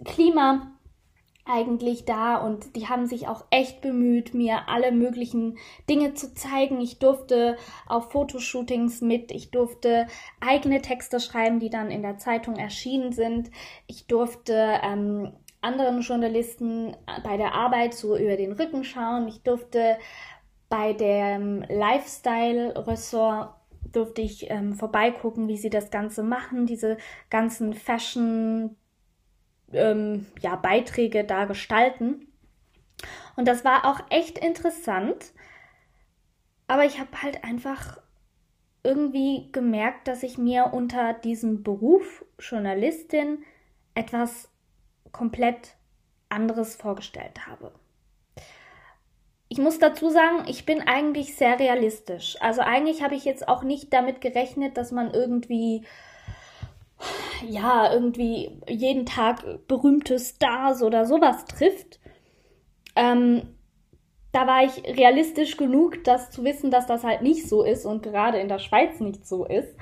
Klima 0.04 0.74
eigentlich 1.46 2.06
da 2.06 2.36
und 2.36 2.74
die 2.74 2.88
haben 2.88 3.06
sich 3.06 3.28
auch 3.28 3.44
echt 3.50 3.82
bemüht, 3.82 4.32
mir 4.32 4.68
alle 4.68 4.92
möglichen 4.92 5.58
Dinge 5.90 6.14
zu 6.14 6.34
zeigen. 6.34 6.80
Ich 6.80 6.98
durfte 6.98 7.58
auf 7.86 8.10
Fotoshootings 8.12 9.02
mit, 9.02 9.30
ich 9.30 9.50
durfte 9.50 10.06
eigene 10.40 10.80
Texte 10.80 11.20
schreiben, 11.20 11.60
die 11.60 11.68
dann 11.68 11.90
in 11.90 12.00
der 12.00 12.16
Zeitung 12.16 12.56
erschienen 12.56 13.12
sind. 13.12 13.50
Ich 13.86 14.06
durfte 14.06 14.80
ähm, 14.82 15.32
anderen 15.64 16.02
Journalisten 16.02 16.96
bei 17.24 17.36
der 17.36 17.54
Arbeit 17.54 17.94
so 17.94 18.16
über 18.16 18.36
den 18.36 18.52
Rücken 18.52 18.84
schauen. 18.84 19.26
Ich 19.28 19.42
durfte 19.42 19.96
bei 20.68 20.92
dem 20.92 21.64
Lifestyle-Ressort 21.68 23.54
durfte 23.92 24.22
ich 24.22 24.50
ähm, 24.50 24.74
vorbeigucken, 24.74 25.48
wie 25.48 25.56
sie 25.56 25.70
das 25.70 25.90
Ganze 25.90 26.22
machen, 26.22 26.66
diese 26.66 26.96
ganzen 27.30 27.74
Fashion 27.74 28.76
ähm, 29.72 30.26
ja, 30.40 30.56
Beiträge 30.56 31.24
da 31.24 31.44
gestalten. 31.44 32.26
Und 33.36 33.46
das 33.46 33.64
war 33.64 33.84
auch 33.84 34.00
echt 34.10 34.38
interessant. 34.38 35.32
Aber 36.66 36.84
ich 36.84 36.98
habe 36.98 37.22
halt 37.22 37.44
einfach 37.44 38.00
irgendwie 38.82 39.50
gemerkt, 39.52 40.08
dass 40.08 40.22
ich 40.22 40.38
mir 40.38 40.70
unter 40.72 41.14
diesem 41.14 41.62
Beruf 41.62 42.24
Journalistin 42.38 43.44
etwas 43.94 44.50
komplett 45.14 45.76
anderes 46.28 46.76
vorgestellt 46.76 47.46
habe. 47.46 47.72
Ich 49.48 49.56
muss 49.58 49.78
dazu 49.78 50.10
sagen, 50.10 50.44
ich 50.46 50.66
bin 50.66 50.82
eigentlich 50.82 51.36
sehr 51.36 51.58
realistisch. 51.58 52.36
Also 52.40 52.60
eigentlich 52.60 53.02
habe 53.02 53.14
ich 53.14 53.24
jetzt 53.24 53.48
auch 53.48 53.62
nicht 53.62 53.92
damit 53.92 54.20
gerechnet, 54.20 54.76
dass 54.76 54.92
man 54.92 55.14
irgendwie 55.14 55.86
ja, 57.46 57.92
irgendwie 57.92 58.50
jeden 58.68 59.06
Tag 59.06 59.66
berühmte 59.66 60.18
Stars 60.18 60.82
oder 60.82 61.06
sowas 61.06 61.44
trifft. 61.46 62.00
Ähm, 62.96 63.54
da 64.32 64.46
war 64.46 64.64
ich 64.64 64.82
realistisch 64.96 65.56
genug, 65.56 66.02
das 66.04 66.30
zu 66.30 66.44
wissen, 66.44 66.70
dass 66.70 66.86
das 66.86 67.04
halt 67.04 67.22
nicht 67.22 67.48
so 67.48 67.62
ist 67.62 67.86
und 67.86 68.02
gerade 68.02 68.38
in 68.38 68.48
der 68.48 68.58
Schweiz 68.58 69.00
nicht 69.00 69.26
so 69.26 69.44
ist. 69.44 69.76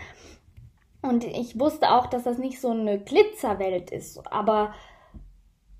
Und 1.00 1.24
ich 1.24 1.58
wusste 1.58 1.90
auch, 1.90 2.06
dass 2.06 2.24
das 2.24 2.38
nicht 2.38 2.60
so 2.60 2.70
eine 2.70 2.98
Glitzerwelt 3.00 3.90
ist. 3.90 4.20
Aber 4.30 4.74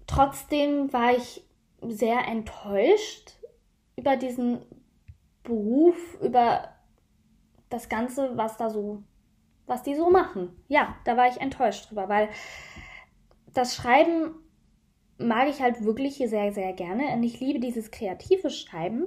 Trotzdem 0.07 0.93
war 0.93 1.17
ich 1.17 1.45
sehr 1.81 2.27
enttäuscht 2.27 3.39
über 3.97 4.17
diesen 4.17 4.65
Beruf, 5.43 5.97
über 6.21 6.69
das 7.69 7.89
Ganze, 7.89 8.37
was 8.37 8.57
da 8.57 8.71
so, 8.71 9.03
was 9.67 9.83
die 9.83 9.95
so 9.95 10.11
machen. 10.11 10.51
Ja, 10.69 10.97
da 11.05 11.17
war 11.17 11.29
ich 11.29 11.41
enttäuscht 11.41 11.91
drüber, 11.91 12.09
weil 12.09 12.29
das 13.53 13.75
Schreiben 13.75 14.35
mag 15.19 15.49
ich 15.49 15.61
halt 15.61 15.85
wirklich 15.85 16.17
sehr, 16.17 16.53
sehr 16.53 16.73
gerne 16.73 17.13
und 17.15 17.23
ich 17.23 17.41
liebe 17.41 17.61
dieses 17.61 17.91
kreative 17.91 18.51
Schreiben, 18.51 19.07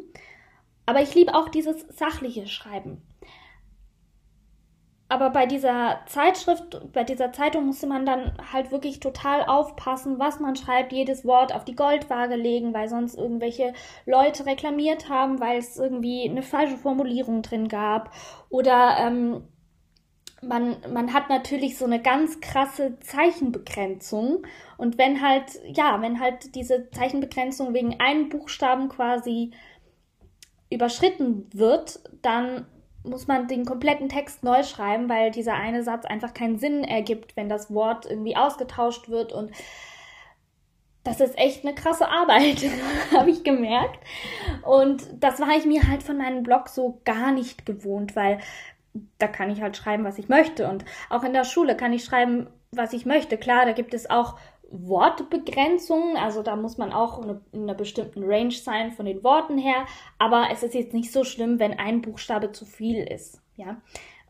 aber 0.86 1.02
ich 1.02 1.14
liebe 1.16 1.34
auch 1.34 1.50
dieses 1.50 1.82
sachliche 1.90 2.48
Schreiben 2.48 3.02
aber 5.08 5.30
bei 5.30 5.46
dieser 5.46 6.00
Zeitschrift, 6.08 6.92
bei 6.92 7.04
dieser 7.04 7.32
Zeitung 7.32 7.68
musste 7.68 7.86
man 7.86 8.08
dann 8.08 8.34
halt 8.52 8.72
wirklich 8.72 9.00
total 9.00 9.44
aufpassen, 9.46 10.18
was 10.18 10.40
man 10.40 10.56
schreibt, 10.56 10.94
jedes 10.94 11.26
Wort 11.26 11.54
auf 11.54 11.64
die 11.64 11.76
Goldwaage 11.76 12.36
legen, 12.36 12.74
weil 12.74 12.90
sonst 12.90 13.16
irgendwelche 13.16 13.74
Leute 14.08 14.48
reklamiert 14.48 15.08
haben, 15.08 15.40
weil 15.40 15.60
es 15.60 15.78
irgendwie 15.78 16.28
eine 16.28 16.42
falsche 16.42 16.78
Formulierung 16.78 17.44
drin 17.44 17.68
gab. 17.68 18.12
Oder 18.50 18.98
ähm, 19.00 19.44
man, 20.42 20.78
man 20.92 21.14
hat 21.14 21.30
natürlich 21.30 21.78
so 21.78 21.86
eine 21.86 22.02
ganz 22.02 22.40
krasse 22.40 23.00
Zeichenbegrenzung. 23.00 24.48
Und 24.78 24.98
wenn 24.98 25.22
halt, 25.22 25.60
ja, 25.68 26.02
wenn 26.02 26.20
halt 26.20 26.56
diese 26.56 26.90
Zeichenbegrenzung 26.90 27.76
wegen 27.76 28.00
einem 28.00 28.30
Buchstaben 28.30 28.90
quasi 28.90 29.52
überschritten 30.72 31.48
wird, 31.54 32.00
dann 32.24 32.66
muss 33.06 33.28
man 33.28 33.48
den 33.48 33.66
kompletten 33.66 34.10
Text 34.10 34.44
neu 34.44 34.64
schreiben, 34.64 35.10
weil 35.10 35.32
dieser 35.32 35.54
eine 35.54 35.84
Satz 35.84 36.06
einfach 36.06 36.34
keinen 36.34 36.58
Sinn 36.58 36.84
ergibt, 36.84 37.36
wenn 37.36 37.50
das 37.50 37.74
Wort 37.74 38.06
irgendwie 38.06 38.36
ausgetauscht 38.36 39.10
wird. 39.10 39.34
Und 39.34 39.52
das 41.04 41.22
ist 41.22 41.38
echt 41.38 41.64
eine 41.64 41.76
krasse 41.76 42.10
Arbeit, 42.10 42.64
habe 43.12 43.30
ich 43.30 43.44
gemerkt. 43.44 44.00
Und 44.64 45.04
das 45.20 45.40
war 45.40 45.56
ich 45.58 45.66
mir 45.66 45.88
halt 45.88 46.04
von 46.04 46.18
meinem 46.18 46.44
Blog 46.44 46.70
so 46.70 47.02
gar 47.06 47.32
nicht 47.32 47.66
gewohnt, 47.66 48.16
weil 48.16 48.40
da 49.18 49.28
kann 49.28 49.50
ich 49.50 49.62
halt 49.62 49.78
schreiben, 49.78 50.04
was 50.04 50.18
ich 50.18 50.30
möchte. 50.30 50.68
Und 50.68 50.86
auch 51.10 51.24
in 51.24 51.34
der 51.34 51.44
Schule 51.44 51.78
kann 51.78 51.94
ich 51.94 52.04
schreiben, 52.04 52.48
was 52.72 52.94
ich 52.94 53.06
möchte. 53.06 53.38
Klar, 53.38 53.66
da 53.66 53.74
gibt 53.74 53.94
es 53.94 54.10
auch 54.10 54.38
Wortbegrenzungen, 54.72 56.18
also 56.18 56.42
da 56.42 56.56
muss 56.56 56.78
man 56.78 56.92
auch 56.92 57.24
in 57.52 57.64
einer 57.64 57.76
bestimmten 57.76 58.24
Range 58.24 58.52
sein 58.52 58.92
von 58.92 59.06
den 59.06 59.24
Worten 59.24 59.58
her, 59.58 59.86
aber 60.18 60.48
es 60.52 60.64
ist 60.64 60.74
jetzt 60.74 60.94
nicht 60.94 61.12
so 61.12 61.24
schlimm, 61.24 61.60
wenn 61.60 61.78
ein 61.80 62.02
Buchstabe 62.02 62.52
zu 62.52 62.66
viel 62.66 63.04
ist, 63.04 63.42
ja. 63.56 63.78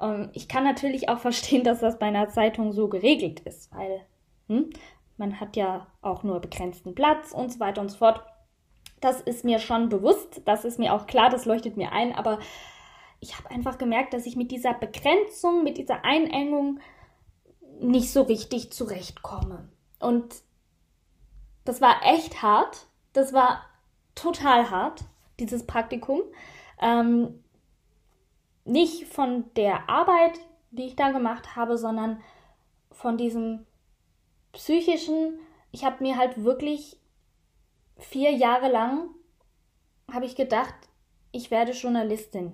Ähm, 0.01 0.29
ich 0.33 0.47
kann 0.47 0.63
natürlich 0.63 1.09
auch 1.09 1.19
verstehen, 1.19 1.63
dass 1.63 1.79
das 1.79 1.99
bei 1.99 2.07
einer 2.07 2.29
Zeitung 2.29 2.71
so 2.73 2.87
geregelt 2.87 3.41
ist, 3.41 3.73
weil 3.73 4.01
hm, 4.47 4.69
man 5.17 5.39
hat 5.39 5.55
ja 5.55 5.87
auch 6.01 6.23
nur 6.23 6.39
begrenzten 6.39 6.95
Platz 6.95 7.31
und 7.31 7.51
so 7.51 7.59
weiter 7.59 7.81
und 7.81 7.89
so 7.89 7.97
fort. 7.97 8.21
Das 9.01 9.21
ist 9.21 9.43
mir 9.43 9.59
schon 9.59 9.89
bewusst, 9.89 10.41
das 10.45 10.65
ist 10.65 10.79
mir 10.79 10.93
auch 10.93 11.05
klar, 11.05 11.29
das 11.29 11.45
leuchtet 11.45 11.77
mir 11.77 11.91
ein, 11.91 12.13
aber 12.13 12.39
ich 13.19 13.37
habe 13.37 13.49
einfach 13.49 13.77
gemerkt, 13.77 14.13
dass 14.13 14.25
ich 14.25 14.35
mit 14.35 14.51
dieser 14.51 14.73
Begrenzung, 14.73 15.63
mit 15.63 15.77
dieser 15.77 16.03
Einengung 16.03 16.79
nicht 17.79 18.11
so 18.11 18.21
richtig 18.23 18.71
zurechtkomme. 18.71 19.69
Und 20.05 20.35
das 21.63 21.81
war 21.81 22.03
echt 22.03 22.41
hart. 22.41 22.87
Das 23.13 23.33
war 23.33 23.65
total 24.13 24.69
hart, 24.69 25.03
dieses 25.39 25.65
Praktikum. 25.65 26.21
Ähm, 26.79 27.43
nicht 28.65 29.07
von 29.07 29.53
der 29.55 29.89
Arbeit, 29.89 30.39
die 30.71 30.85
ich 30.85 30.95
da 30.95 31.11
gemacht 31.11 31.55
habe, 31.55 31.77
sondern 31.77 32.21
von 32.91 33.17
diesem 33.17 33.65
psychischen. 34.53 35.39
Ich 35.71 35.85
habe 35.85 36.03
mir 36.03 36.17
halt 36.17 36.43
wirklich 36.43 36.99
vier 37.97 38.31
Jahre 38.31 38.69
lang 38.69 39.09
habe 40.11 40.25
ich 40.25 40.35
gedacht, 40.35 40.75
ich 41.31 41.51
werde 41.51 41.71
Journalistin. 41.71 42.53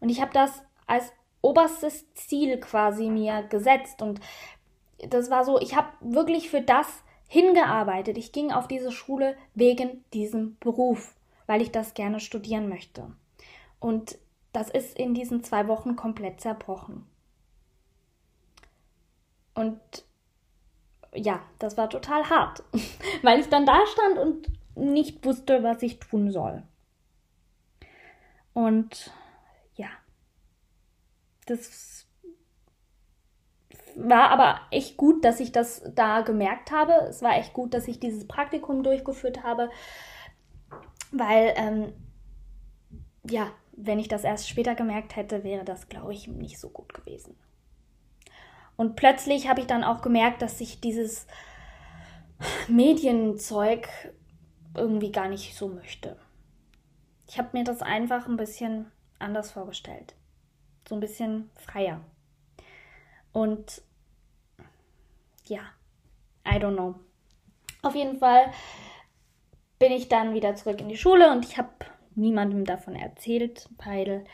Und 0.00 0.10
ich 0.10 0.20
habe 0.20 0.32
das 0.32 0.62
als 0.86 1.12
oberstes 1.40 2.12
Ziel 2.14 2.58
quasi 2.60 3.08
mir 3.08 3.42
gesetzt. 3.44 4.02
Und 4.02 4.20
das 5.08 5.30
war 5.30 5.44
so, 5.44 5.60
ich 5.60 5.76
habe 5.76 5.88
wirklich 6.00 6.50
für 6.50 6.60
das 6.60 6.86
hingearbeitet. 7.28 8.18
Ich 8.18 8.32
ging 8.32 8.52
auf 8.52 8.68
diese 8.68 8.92
Schule 8.92 9.36
wegen 9.54 10.04
diesem 10.12 10.56
Beruf, 10.58 11.14
weil 11.46 11.62
ich 11.62 11.72
das 11.72 11.94
gerne 11.94 12.20
studieren 12.20 12.68
möchte. 12.68 13.10
Und 13.80 14.18
das 14.52 14.70
ist 14.70 14.98
in 14.98 15.14
diesen 15.14 15.42
zwei 15.42 15.66
Wochen 15.68 15.96
komplett 15.96 16.40
zerbrochen. 16.40 17.06
Und 19.54 19.80
ja, 21.14 21.42
das 21.58 21.76
war 21.76 21.90
total 21.90 22.28
hart, 22.28 22.62
weil 23.22 23.40
ich 23.40 23.48
dann 23.48 23.66
da 23.66 23.86
stand 23.86 24.18
und 24.18 24.48
nicht 24.74 25.24
wusste, 25.24 25.62
was 25.62 25.82
ich 25.82 25.98
tun 25.98 26.30
soll. 26.30 26.62
Und 28.54 29.10
das 31.46 32.06
war 33.96 34.30
aber 34.30 34.60
echt 34.70 34.96
gut, 34.96 35.24
dass 35.24 35.40
ich 35.40 35.52
das 35.52 35.82
da 35.94 36.20
gemerkt 36.22 36.70
habe. 36.70 36.92
Es 37.08 37.22
war 37.22 37.36
echt 37.36 37.52
gut, 37.52 37.74
dass 37.74 37.88
ich 37.88 38.00
dieses 38.00 38.26
Praktikum 38.26 38.82
durchgeführt 38.82 39.42
habe, 39.42 39.70
weil, 41.10 41.52
ähm, 41.56 41.92
ja, 43.28 43.50
wenn 43.72 43.98
ich 43.98 44.08
das 44.08 44.24
erst 44.24 44.48
später 44.48 44.74
gemerkt 44.74 45.16
hätte, 45.16 45.44
wäre 45.44 45.64
das, 45.64 45.88
glaube 45.88 46.12
ich, 46.12 46.28
nicht 46.28 46.58
so 46.58 46.68
gut 46.68 46.92
gewesen. 46.92 47.36
Und 48.76 48.96
plötzlich 48.96 49.48
habe 49.48 49.60
ich 49.60 49.66
dann 49.66 49.84
auch 49.84 50.02
gemerkt, 50.02 50.42
dass 50.42 50.60
ich 50.60 50.80
dieses 50.80 51.26
Medienzeug 52.68 53.88
irgendwie 54.74 55.12
gar 55.12 55.28
nicht 55.28 55.56
so 55.56 55.68
möchte. 55.68 56.16
Ich 57.28 57.38
habe 57.38 57.50
mir 57.52 57.64
das 57.64 57.82
einfach 57.82 58.26
ein 58.26 58.36
bisschen 58.36 58.90
anders 59.18 59.50
vorgestellt 59.50 60.14
so 60.88 60.96
ein 60.96 61.00
bisschen 61.00 61.50
freier. 61.56 62.00
Und 63.32 63.82
ja, 65.46 65.60
I 66.46 66.56
don't 66.56 66.74
know. 66.74 66.94
Auf 67.82 67.94
jeden 67.94 68.18
Fall 68.18 68.52
bin 69.78 69.92
ich 69.92 70.08
dann 70.08 70.34
wieder 70.34 70.54
zurück 70.54 70.80
in 70.80 70.88
die 70.88 70.96
Schule 70.96 71.30
und 71.32 71.44
ich 71.44 71.58
habe 71.58 71.70
niemandem 72.14 72.64
davon 72.64 72.94
erzählt, 72.94 73.68
weil 73.84 74.24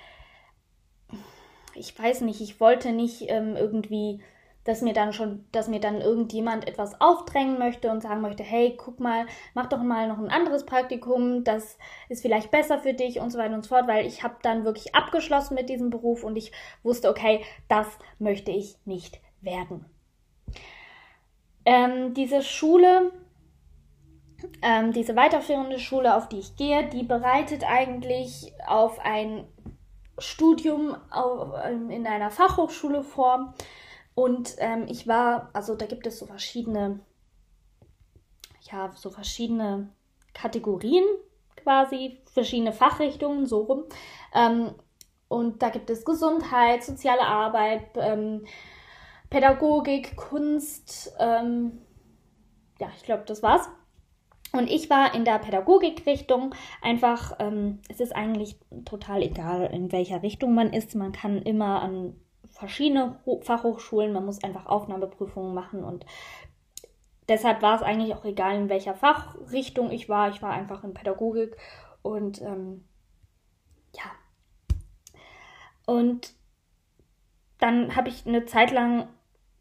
ich 1.75 1.99
weiß 1.99 2.23
nicht, 2.23 2.41
ich 2.41 2.61
wollte 2.61 2.93
nicht 2.93 3.25
ähm, 3.29 3.57
irgendwie 3.57 4.21
dass 4.69 4.83
mir 4.83 4.93
dann 4.93 5.15
schon, 5.15 5.47
dass 5.51 5.67
mir 5.67 5.81
dann 5.81 6.03
irgendjemand 6.03 6.69
etwas 6.69 7.01
aufdrängen 7.01 7.59
möchte 7.59 7.91
und 7.91 8.03
sagen 8.03 8.21
möchte, 8.21 8.43
hey, 8.43 8.77
guck 8.77 9.01
mal, 9.01 9.25
mach 9.55 9.65
doch 9.65 9.83
mal 9.83 10.09
noch 10.09 10.19
ein 10.19 10.29
anderes 10.29 10.67
Praktikum, 10.67 11.43
das 11.43 11.79
ist 12.11 12.21
vielleicht 12.21 12.51
besser 12.51 12.79
für 12.79 12.93
dich 12.93 13.19
und 13.19 13.31
so 13.31 13.39
weiter 13.39 13.55
und 13.55 13.63
so 13.63 13.71
fort, 13.71 13.89
weil 13.89 14.05
ich 14.05 14.23
habe 14.23 14.37
dann 14.43 14.67
wirklich 14.67 14.95
abgeschlossen 14.95 15.55
mit 15.55 15.71
diesem 15.71 15.89
Beruf 15.89 16.23
und 16.23 16.37
ich 16.37 16.53
wusste, 16.83 17.09
okay, 17.09 17.43
das 17.69 17.87
möchte 18.19 18.51
ich 18.51 18.77
nicht 18.85 19.23
werden. 19.41 19.87
Ähm, 21.65 22.13
diese 22.13 22.43
Schule, 22.43 23.11
ähm, 24.61 24.93
diese 24.93 25.17
weiterführende 25.17 25.79
Schule, 25.79 26.15
auf 26.15 26.29
die 26.29 26.41
ich 26.41 26.57
gehe, 26.57 26.87
die 26.91 27.05
bereitet 27.05 27.65
eigentlich 27.67 28.53
auf 28.67 29.01
ein 29.01 29.47
Studium 30.19 30.95
auf, 31.11 31.55
ähm, 31.65 31.89
in 31.89 32.07
einer 32.07 32.31
Fachhochschule 32.31 33.03
vor. 33.03 33.55
Und 34.19 34.57
ähm, 34.59 34.87
ich 34.89 35.07
war, 35.07 35.49
also 35.53 35.77
da 35.77 35.87
gibt 35.87 36.05
es 36.05 36.19
so 36.19 36.27
verschiedene, 36.27 36.99
ja, 38.63 38.91
so 38.97 39.11
verschiedene 39.11 39.91
Kategorien 40.35 41.05
quasi, 41.55 42.19
verschiedene 42.33 42.73
Fachrichtungen, 42.73 43.47
so 43.47 43.61
rum. 43.61 43.85
Ähm, 44.35 44.75
und 45.29 45.63
da 45.63 45.69
gibt 45.69 45.89
es 45.89 46.05
Gesundheit, 46.05 46.83
soziale 46.83 47.21
Arbeit, 47.21 47.91
ähm, 47.95 48.45
Pädagogik, 49.31 50.17
Kunst, 50.17 51.15
ähm, 51.21 51.79
ja, 52.81 52.89
ich 52.97 53.05
glaube, 53.05 53.23
das 53.25 53.45
war's. 53.45 53.69
Und 54.51 54.69
ich 54.69 54.91
war 54.91 55.15
in 55.15 55.25
der 55.25 55.39
Pädagogikrichtung 55.39 56.57
einfach, 56.83 57.37
ähm, 57.39 57.79
es 57.89 58.01
ist 58.01 58.17
eigentlich 58.17 58.59
total 58.85 59.23
egal, 59.23 59.71
in 59.73 59.93
welcher 59.93 60.25
Richtung 60.25 60.55
man 60.55 60.73
ist. 60.73 60.97
Man 60.97 61.13
kann 61.13 61.41
immer 61.41 61.83
an 61.83 62.17
verschiedene 62.59 63.19
Fachhochschulen, 63.43 64.13
man 64.13 64.27
muss 64.27 64.43
einfach 64.43 64.67
Aufnahmeprüfungen 64.67 65.55
machen 65.55 65.85
und 65.85 66.05
deshalb 67.29 67.63
war 67.63 67.77
es 67.77 67.83
eigentlich 67.83 68.15
auch 68.15 68.25
egal, 68.25 68.57
in 68.57 68.69
welcher 68.69 68.95
Fachrichtung 68.95 69.91
ich 69.91 70.09
war. 70.09 70.31
Ich 70.31 70.43
war 70.43 70.51
einfach 70.51 70.83
in 70.83 70.95
Pädagogik 70.95 71.57
und 72.03 72.41
ähm, 72.43 72.85
ja. 73.95 74.11
Und 75.87 76.35
dann 77.59 77.97
habe 77.97 78.09
ich 78.09 78.27
eine 78.27 78.45
Zeit 78.45 78.73
lang 78.73 79.09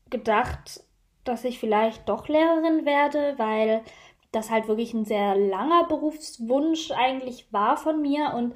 gedacht, 0.10 0.82
dass 1.24 1.44
ich 1.44 1.60
vielleicht 1.60 2.08
doch 2.10 2.28
Lehrerin 2.28 2.86
werde, 2.86 3.36
weil 3.38 3.84
das 4.32 4.50
halt 4.50 4.68
wirklich 4.68 4.94
ein 4.94 5.06
sehr 5.06 5.36
langer 5.36 5.86
Berufswunsch 5.88 6.92
eigentlich 6.92 7.52
war 7.52 7.78
von 7.78 8.02
mir. 8.02 8.34
Und 8.36 8.56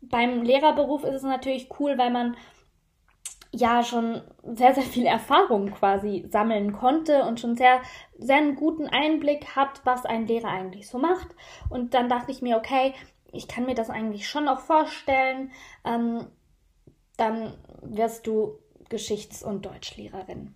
beim 0.00 0.42
Lehrerberuf 0.42 1.04
ist 1.04 1.16
es 1.16 1.22
natürlich 1.22 1.68
cool, 1.78 1.98
weil 1.98 2.10
man 2.10 2.36
ja 3.50 3.82
schon 3.82 4.20
sehr, 4.42 4.74
sehr 4.74 4.84
viel 4.84 5.06
Erfahrung 5.06 5.70
quasi 5.72 6.26
sammeln 6.28 6.72
konnte 6.72 7.24
und 7.24 7.40
schon 7.40 7.56
sehr, 7.56 7.80
sehr 8.18 8.36
einen 8.36 8.56
guten 8.56 8.86
Einblick 8.86 9.56
hat, 9.56 9.80
was 9.84 10.04
ein 10.04 10.26
Lehrer 10.26 10.48
eigentlich 10.48 10.88
so 10.88 10.98
macht. 10.98 11.28
Und 11.70 11.94
dann 11.94 12.08
dachte 12.08 12.30
ich 12.30 12.42
mir, 12.42 12.56
okay, 12.56 12.94
ich 13.32 13.48
kann 13.48 13.66
mir 13.66 13.74
das 13.74 13.90
eigentlich 13.90 14.28
schon 14.28 14.48
auch 14.48 14.60
vorstellen. 14.60 15.50
Ähm, 15.84 16.26
dann 17.16 17.54
wirst 17.82 18.26
du 18.26 18.58
Geschichts- 18.88 19.42
und 19.42 19.66
Deutschlehrerin. 19.66 20.54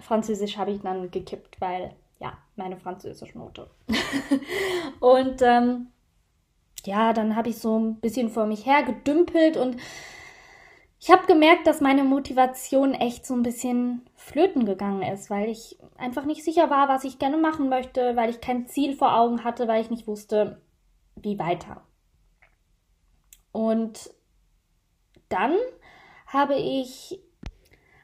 Französisch 0.00 0.56
habe 0.56 0.72
ich 0.72 0.80
dann 0.80 1.10
gekippt, 1.10 1.60
weil 1.60 1.94
ja, 2.20 2.36
meine 2.56 2.76
französische 2.76 3.38
Note. 3.38 3.70
und 5.00 5.40
ähm, 5.42 5.88
ja, 6.84 7.12
dann 7.12 7.36
habe 7.36 7.50
ich 7.50 7.58
so 7.58 7.78
ein 7.78 8.00
bisschen 8.00 8.28
vor 8.28 8.46
mich 8.46 8.66
her 8.66 8.82
gedümpelt 8.82 9.56
und 9.56 9.76
ich 11.00 11.10
habe 11.10 11.26
gemerkt, 11.26 11.66
dass 11.66 11.80
meine 11.80 12.04
Motivation 12.04 12.92
echt 12.92 13.24
so 13.24 13.32
ein 13.32 13.42
bisschen 13.42 14.02
flöten 14.14 14.66
gegangen 14.66 15.02
ist, 15.02 15.30
weil 15.30 15.48
ich 15.48 15.78
einfach 15.96 16.26
nicht 16.26 16.44
sicher 16.44 16.68
war, 16.68 16.88
was 16.88 17.04
ich 17.04 17.18
gerne 17.18 17.38
machen 17.38 17.70
möchte, 17.70 18.16
weil 18.16 18.28
ich 18.28 18.42
kein 18.42 18.66
Ziel 18.66 18.94
vor 18.94 19.16
Augen 19.16 19.42
hatte, 19.42 19.66
weil 19.66 19.80
ich 19.80 19.88
nicht 19.88 20.06
wusste, 20.06 20.60
wie 21.16 21.38
weiter. 21.38 21.80
Und 23.50 24.10
dann 25.30 25.56
habe 26.26 26.56
ich 26.56 27.18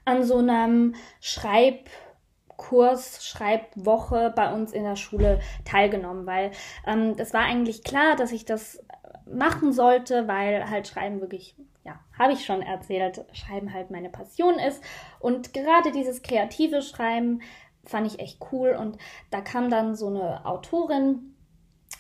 an 0.07 0.25
so 0.25 0.39
einem 0.39 0.95
Schreibkurs, 1.21 3.27
Schreibwoche 3.27 4.33
bei 4.35 4.55
uns 4.55 4.73
in 4.73 4.85
der 4.85 4.97
Schule 4.97 5.41
teilgenommen, 5.67 6.25
weil 6.25 6.51
ähm, 6.87 7.15
es 7.19 7.35
war 7.35 7.43
eigentlich 7.43 7.85
klar, 7.85 8.17
dass 8.17 8.33
ich 8.33 8.47
das 8.47 8.83
machen 9.27 9.75
sollte, 9.75 10.29
weil 10.29 10.71
halt 10.71 10.89
Schreiben 10.89 11.21
wirklich 11.21 11.57
ja, 11.87 12.01
habe 12.19 12.33
ich 12.33 12.45
schon 12.45 12.63
erzählt, 12.63 13.25
Schreiben 13.33 13.73
halt 13.73 13.91
meine 13.91 14.11
Passion 14.11 14.55
ist. 14.59 14.83
Und 15.21 15.55
gerade 15.55 15.93
dieses 15.93 16.23
kreative 16.23 16.83
Schreiben 16.83 17.41
fand 17.85 18.09
ich 18.09 18.19
echt 18.19 18.41
cool. 18.53 18.77
Und 18.79 18.99
da 19.31 19.41
kam 19.41 19.71
dann 19.71 19.95
so 19.95 20.09
eine 20.09 20.45
Autorin, 20.45 21.37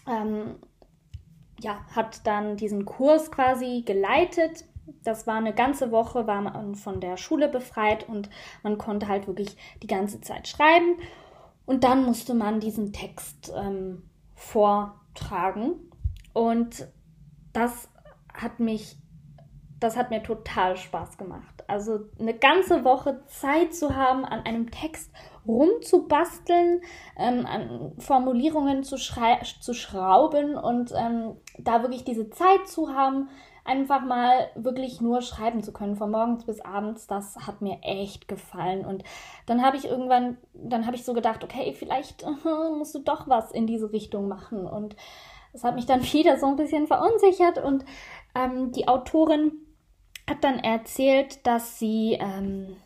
ähm, 0.08 0.56
ja, 1.60 1.78
hat 1.94 2.26
dann 2.26 2.56
diesen 2.56 2.84
Kurs 2.84 3.30
quasi 3.30 3.84
geleitet. 3.86 4.64
Das 5.04 5.26
war 5.26 5.36
eine 5.36 5.54
ganze 5.54 5.92
Woche, 5.92 6.26
war 6.26 6.42
man 6.42 6.74
von 6.74 7.00
der 7.00 7.16
Schule 7.16 7.48
befreit 7.48 8.08
und 8.08 8.28
man 8.62 8.78
konnte 8.78 9.08
halt 9.08 9.26
wirklich 9.26 9.56
die 9.82 9.86
ganze 9.86 10.20
Zeit 10.20 10.48
schreiben. 10.48 10.96
Und 11.64 11.84
dann 11.84 12.04
musste 12.04 12.34
man 12.34 12.60
diesen 12.60 12.92
Text 12.92 13.52
ähm, 13.56 14.08
vortragen. 14.34 15.74
Und 16.32 16.88
das 17.52 17.88
hat 18.32 18.60
mich, 18.60 18.96
das 19.80 19.96
hat 19.96 20.10
mir 20.10 20.22
total 20.22 20.76
Spaß 20.76 21.18
gemacht. 21.18 21.64
Also 21.66 22.00
eine 22.18 22.34
ganze 22.34 22.84
Woche 22.84 23.22
Zeit 23.26 23.74
zu 23.74 23.94
haben, 23.94 24.24
an 24.24 24.40
einem 24.40 24.70
Text 24.70 25.12
rumzubasteln, 25.46 26.80
ähm, 27.18 27.46
an 27.46 27.92
Formulierungen 27.98 28.82
zu, 28.82 28.96
zu 28.96 29.74
schrauben 29.74 30.56
und 30.56 30.92
ähm, 30.96 31.36
da 31.58 31.82
wirklich 31.82 32.04
diese 32.04 32.30
Zeit 32.30 32.66
zu 32.66 32.94
haben, 32.94 33.28
einfach 33.66 34.00
mal 34.02 34.48
wirklich 34.54 35.00
nur 35.00 35.22
schreiben 35.22 35.62
zu 35.62 35.72
können, 35.72 35.96
von 35.96 36.10
morgens 36.10 36.44
bis 36.44 36.60
abends, 36.60 37.06
das 37.06 37.36
hat 37.46 37.60
mir 37.60 37.78
echt 37.82 38.28
gefallen. 38.28 38.84
Und 38.86 39.02
dann 39.46 39.62
habe 39.62 39.76
ich 39.76 39.86
irgendwann, 39.86 40.38
dann 40.54 40.86
habe 40.86 40.96
ich 40.96 41.04
so 41.04 41.12
gedacht, 41.14 41.42
okay, 41.44 41.74
vielleicht 41.76 42.24
musst 42.78 42.94
du 42.94 43.00
doch 43.00 43.28
was 43.28 43.50
in 43.50 43.66
diese 43.66 43.92
Richtung 43.92 44.28
machen. 44.28 44.66
Und 44.66 44.96
das 45.52 45.64
hat 45.64 45.74
mich 45.74 45.86
dann 45.86 46.02
wieder 46.12 46.38
so 46.38 46.46
ein 46.46 46.56
bisschen 46.56 46.86
verunsichert. 46.86 47.58
Und 47.62 47.84
ähm, 48.34 48.72
die 48.72 48.88
Autorin 48.88 49.65
hat 50.28 50.42
dann 50.44 50.58
erzählt, 50.58 51.46
dass 51.46 51.78
sie 51.78 52.18
ähm, 52.20 52.76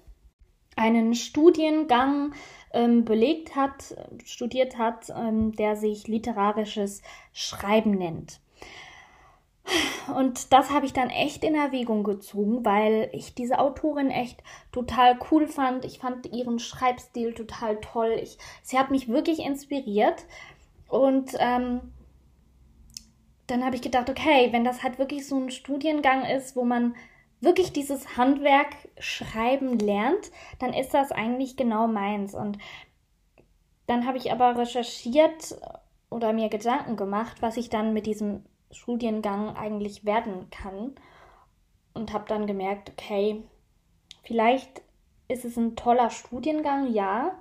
einen 0.76 1.14
Studiengang 1.14 2.32
ähm, 2.72 3.04
belegt 3.04 3.56
hat, 3.56 3.94
studiert 4.24 4.78
hat, 4.78 5.10
ähm, 5.10 5.52
der 5.52 5.76
sich 5.76 6.08
literarisches 6.08 7.02
Schreiben 7.32 7.92
nennt. 7.92 8.40
Und 10.16 10.52
das 10.52 10.70
habe 10.70 10.86
ich 10.86 10.92
dann 10.92 11.10
echt 11.10 11.44
in 11.44 11.54
Erwägung 11.54 12.02
gezogen, 12.02 12.64
weil 12.64 13.08
ich 13.12 13.34
diese 13.34 13.58
Autorin 13.58 14.10
echt 14.10 14.42
total 14.72 15.18
cool 15.30 15.46
fand. 15.46 15.84
Ich 15.84 15.98
fand 15.98 16.32
ihren 16.32 16.58
Schreibstil 16.58 17.34
total 17.34 17.78
toll. 17.80 18.18
Ich, 18.20 18.38
sie 18.62 18.78
hat 18.78 18.90
mich 18.90 19.08
wirklich 19.08 19.40
inspiriert. 19.40 20.24
Und 20.88 21.36
ähm, 21.38 21.92
dann 23.46 23.64
habe 23.64 23.76
ich 23.76 23.82
gedacht, 23.82 24.10
okay, 24.10 24.48
wenn 24.50 24.64
das 24.64 24.82
halt 24.82 24.98
wirklich 24.98 25.26
so 25.26 25.36
ein 25.36 25.50
Studiengang 25.50 26.24
ist, 26.24 26.56
wo 26.56 26.64
man 26.64 26.96
wirklich 27.40 27.72
dieses 27.72 28.16
Handwerk 28.16 28.74
schreiben 28.98 29.78
lernt, 29.78 30.30
dann 30.58 30.72
ist 30.72 30.94
das 30.94 31.12
eigentlich 31.12 31.56
genau 31.56 31.86
meins. 31.86 32.34
Und 32.34 32.58
dann 33.86 34.06
habe 34.06 34.18
ich 34.18 34.32
aber 34.32 34.58
recherchiert 34.58 35.56
oder 36.10 36.32
mir 36.32 36.48
Gedanken 36.48 36.96
gemacht, 36.96 37.40
was 37.40 37.56
ich 37.56 37.70
dann 37.70 37.92
mit 37.92 38.06
diesem 38.06 38.44
Studiengang 38.70 39.56
eigentlich 39.56 40.04
werden 40.04 40.50
kann. 40.50 40.94
Und 41.92 42.12
habe 42.12 42.26
dann 42.28 42.46
gemerkt, 42.46 42.90
okay, 42.90 43.42
vielleicht 44.22 44.82
ist 45.26 45.44
es 45.44 45.56
ein 45.56 45.74
toller 45.76 46.10
Studiengang, 46.10 46.92
ja, 46.92 47.36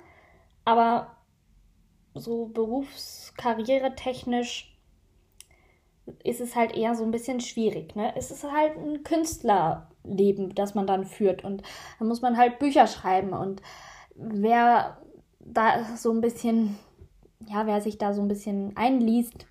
aber 0.66 1.16
so 2.14 2.48
berufskarrieretechnisch 2.48 4.69
ist 6.24 6.42
es 6.42 6.56
halt 6.56 6.76
eher 6.76 6.96
so 6.96 7.04
ein 7.04 7.12
bisschen 7.12 7.40
schwierig. 7.40 7.96
Ne? 7.96 8.14
Es 8.16 8.32
ist 8.32 8.44
halt 8.44 8.78
ein 8.78 9.04
Künstlerleben, 9.04 10.54
das 10.56 10.76
man 10.76 10.88
dann 10.88 11.06
führt. 11.06 11.44
Und 11.44 11.64
da 12.00 12.06
muss 12.06 12.22
man 12.22 12.38
halt 12.38 12.60
Bücher 12.60 12.88
schreiben. 12.88 13.34
Und 13.34 13.62
wer 14.16 14.98
da 15.40 15.86
so 15.96 16.12
ein 16.12 16.22
bisschen, 16.22 16.78
ja, 17.48 17.66
wer 17.66 17.82
sich 17.82 17.98
da 17.98 18.14
so 18.14 18.22
ein 18.22 18.28
bisschen 18.28 18.76
einliest, 18.76 19.46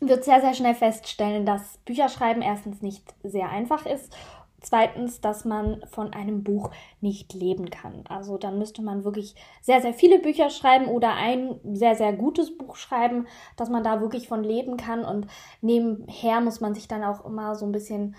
wird 0.00 0.24
sehr, 0.24 0.40
sehr 0.40 0.54
schnell 0.54 0.74
feststellen, 0.74 1.46
dass 1.46 1.78
Bücherschreiben 1.84 2.42
erstens 2.42 2.82
nicht 2.82 3.14
sehr 3.22 3.48
einfach 3.50 3.86
ist 3.86 4.14
Zweitens, 4.62 5.20
dass 5.20 5.44
man 5.44 5.82
von 5.90 6.12
einem 6.12 6.44
Buch 6.44 6.70
nicht 7.00 7.34
leben 7.34 7.70
kann. 7.70 8.04
Also 8.08 8.38
dann 8.38 8.58
müsste 8.58 8.80
man 8.80 9.04
wirklich 9.04 9.34
sehr, 9.60 9.82
sehr 9.82 9.92
viele 9.92 10.20
Bücher 10.20 10.50
schreiben 10.50 10.86
oder 10.86 11.14
ein 11.14 11.58
sehr, 11.74 11.96
sehr 11.96 12.12
gutes 12.12 12.56
Buch 12.56 12.76
schreiben, 12.76 13.26
dass 13.56 13.70
man 13.70 13.82
da 13.82 14.00
wirklich 14.00 14.28
von 14.28 14.44
leben 14.44 14.76
kann. 14.76 15.04
Und 15.04 15.26
nebenher 15.60 16.40
muss 16.40 16.60
man 16.60 16.74
sich 16.74 16.86
dann 16.88 17.02
auch 17.02 17.24
immer 17.24 17.54
so 17.56 17.66
ein 17.66 17.72
bisschen 17.72 18.14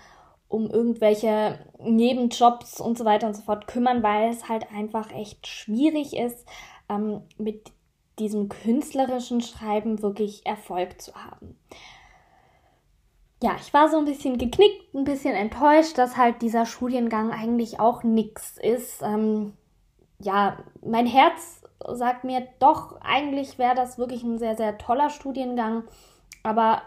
um 0.48 0.70
irgendwelche 0.70 1.58
Nebenjobs 1.80 2.80
und 2.80 2.98
so 2.98 3.04
weiter 3.04 3.26
und 3.26 3.34
so 3.34 3.42
fort 3.42 3.66
kümmern, 3.66 4.02
weil 4.02 4.30
es 4.30 4.48
halt 4.48 4.70
einfach 4.70 5.10
echt 5.10 5.46
schwierig 5.46 6.16
ist, 6.16 6.46
ähm, 6.88 7.22
mit 7.38 7.72
diesem 8.18 8.48
künstlerischen 8.48 9.40
Schreiben 9.40 10.02
wirklich 10.02 10.46
Erfolg 10.46 11.00
zu 11.00 11.12
haben 11.14 11.58
ja, 13.44 13.56
ich 13.60 13.74
war 13.74 13.90
so 13.90 13.98
ein 13.98 14.06
bisschen 14.06 14.38
geknickt, 14.38 14.94
ein 14.94 15.04
bisschen 15.04 15.34
enttäuscht, 15.34 15.98
dass 15.98 16.16
halt 16.16 16.40
dieser 16.40 16.64
Studiengang 16.64 17.30
eigentlich 17.30 17.78
auch 17.78 18.02
nichts 18.02 18.56
ist. 18.56 19.02
Ähm, 19.02 19.52
ja, 20.18 20.56
mein 20.82 21.06
Herz 21.06 21.62
sagt 21.86 22.24
mir 22.24 22.48
doch, 22.58 22.98
eigentlich 23.02 23.58
wäre 23.58 23.74
das 23.74 23.98
wirklich 23.98 24.22
ein 24.22 24.38
sehr, 24.38 24.56
sehr 24.56 24.78
toller 24.78 25.10
Studiengang, 25.10 25.84
aber 26.42 26.80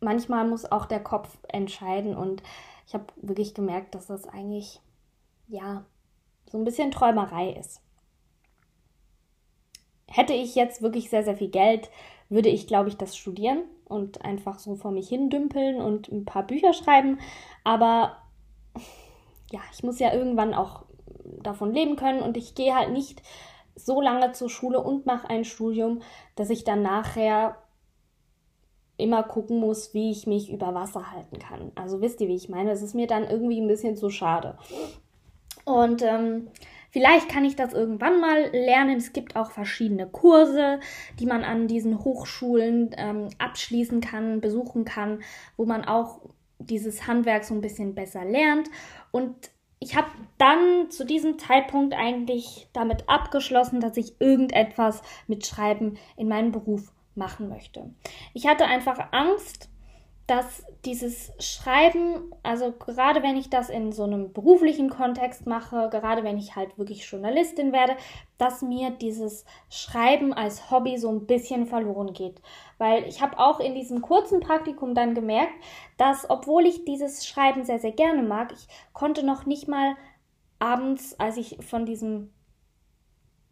manchmal 0.00 0.48
muss 0.48 0.72
auch 0.72 0.86
der 0.86 0.98
Kopf 0.98 1.38
entscheiden 1.46 2.16
und 2.16 2.42
ich 2.88 2.94
habe 2.94 3.04
wirklich 3.22 3.54
gemerkt, 3.54 3.94
dass 3.94 4.08
das 4.08 4.26
eigentlich, 4.26 4.80
ja, 5.46 5.84
so 6.50 6.58
ein 6.58 6.64
bisschen 6.64 6.90
Träumerei 6.90 7.52
ist. 7.52 7.80
Hätte 10.08 10.32
ich 10.32 10.56
jetzt 10.56 10.82
wirklich 10.82 11.08
sehr, 11.08 11.22
sehr 11.22 11.36
viel 11.36 11.50
Geld, 11.50 11.88
würde 12.30 12.48
ich, 12.48 12.66
glaube 12.66 12.88
ich, 12.88 12.96
das 12.96 13.16
studieren 13.16 13.64
und 13.84 14.24
einfach 14.24 14.58
so 14.58 14.76
vor 14.76 14.92
mich 14.92 15.08
hin 15.08 15.28
dümpeln 15.28 15.80
und 15.80 16.08
ein 16.08 16.24
paar 16.24 16.46
Bücher 16.46 16.72
schreiben. 16.72 17.18
Aber 17.64 18.16
ja, 19.50 19.60
ich 19.72 19.82
muss 19.82 19.98
ja 19.98 20.14
irgendwann 20.14 20.54
auch 20.54 20.84
davon 21.42 21.74
leben 21.74 21.96
können 21.96 22.22
und 22.22 22.36
ich 22.36 22.54
gehe 22.54 22.74
halt 22.74 22.92
nicht 22.92 23.22
so 23.74 24.00
lange 24.00 24.32
zur 24.32 24.48
Schule 24.48 24.80
und 24.80 25.06
mache 25.06 25.28
ein 25.28 25.44
Studium, 25.44 26.02
dass 26.36 26.50
ich 26.50 26.64
dann 26.64 26.82
nachher 26.82 27.56
immer 28.96 29.22
gucken 29.22 29.58
muss, 29.58 29.94
wie 29.94 30.10
ich 30.10 30.26
mich 30.26 30.52
über 30.52 30.74
Wasser 30.74 31.10
halten 31.10 31.38
kann. 31.38 31.72
Also 31.74 32.00
wisst 32.00 32.20
ihr, 32.20 32.28
wie 32.28 32.36
ich 32.36 32.48
meine? 32.48 32.70
Es 32.70 32.82
ist 32.82 32.94
mir 32.94 33.06
dann 33.06 33.24
irgendwie 33.24 33.60
ein 33.60 33.66
bisschen 33.66 33.96
zu 33.96 34.10
schade. 34.10 34.58
Und 35.64 36.02
ähm, 36.02 36.48
Vielleicht 36.90 37.28
kann 37.28 37.44
ich 37.44 37.56
das 37.56 37.72
irgendwann 37.72 38.20
mal 38.20 38.50
lernen. 38.52 38.98
Es 38.98 39.12
gibt 39.12 39.36
auch 39.36 39.50
verschiedene 39.50 40.06
Kurse, 40.06 40.80
die 41.18 41.26
man 41.26 41.44
an 41.44 41.68
diesen 41.68 42.04
Hochschulen 42.04 42.90
ähm, 42.96 43.28
abschließen 43.38 44.00
kann, 44.00 44.40
besuchen 44.40 44.84
kann, 44.84 45.22
wo 45.56 45.64
man 45.64 45.84
auch 45.84 46.20
dieses 46.58 47.06
Handwerk 47.06 47.44
so 47.44 47.54
ein 47.54 47.60
bisschen 47.60 47.94
besser 47.94 48.24
lernt. 48.24 48.68
Und 49.12 49.50
ich 49.78 49.96
habe 49.96 50.08
dann 50.36 50.90
zu 50.90 51.06
diesem 51.06 51.38
Zeitpunkt 51.38 51.94
eigentlich 51.94 52.68
damit 52.72 53.08
abgeschlossen, 53.08 53.80
dass 53.80 53.96
ich 53.96 54.20
irgendetwas 54.20 55.02
mit 55.26 55.46
Schreiben 55.46 55.96
in 56.16 56.28
meinem 56.28 56.52
Beruf 56.52 56.92
machen 57.14 57.48
möchte. 57.48 57.94
Ich 58.34 58.46
hatte 58.46 58.66
einfach 58.66 59.12
Angst, 59.12 59.70
dass 60.30 60.64
dieses 60.84 61.32
Schreiben, 61.40 62.32
also 62.44 62.70
gerade 62.70 63.20
wenn 63.20 63.36
ich 63.36 63.50
das 63.50 63.68
in 63.68 63.90
so 63.90 64.04
einem 64.04 64.32
beruflichen 64.32 64.88
Kontext 64.88 65.44
mache, 65.44 65.88
gerade 65.90 66.22
wenn 66.22 66.38
ich 66.38 66.54
halt 66.54 66.78
wirklich 66.78 67.04
Journalistin 67.10 67.72
werde, 67.72 67.96
dass 68.38 68.62
mir 68.62 68.90
dieses 68.90 69.44
Schreiben 69.70 70.32
als 70.32 70.70
Hobby 70.70 70.98
so 70.98 71.10
ein 71.10 71.26
bisschen 71.26 71.66
verloren 71.66 72.12
geht. 72.12 72.40
Weil 72.78 73.08
ich 73.08 73.20
habe 73.20 73.40
auch 73.40 73.58
in 73.58 73.74
diesem 73.74 74.02
kurzen 74.02 74.38
Praktikum 74.38 74.94
dann 74.94 75.16
gemerkt, 75.16 75.52
dass 75.96 76.30
obwohl 76.30 76.64
ich 76.64 76.84
dieses 76.84 77.26
Schreiben 77.26 77.64
sehr, 77.64 77.80
sehr 77.80 77.92
gerne 77.92 78.22
mag, 78.22 78.52
ich 78.52 78.68
konnte 78.92 79.26
noch 79.26 79.46
nicht 79.46 79.66
mal 79.66 79.96
abends, 80.60 81.18
als 81.18 81.38
ich 81.38 81.58
von 81.60 81.86
diesem 81.86 82.30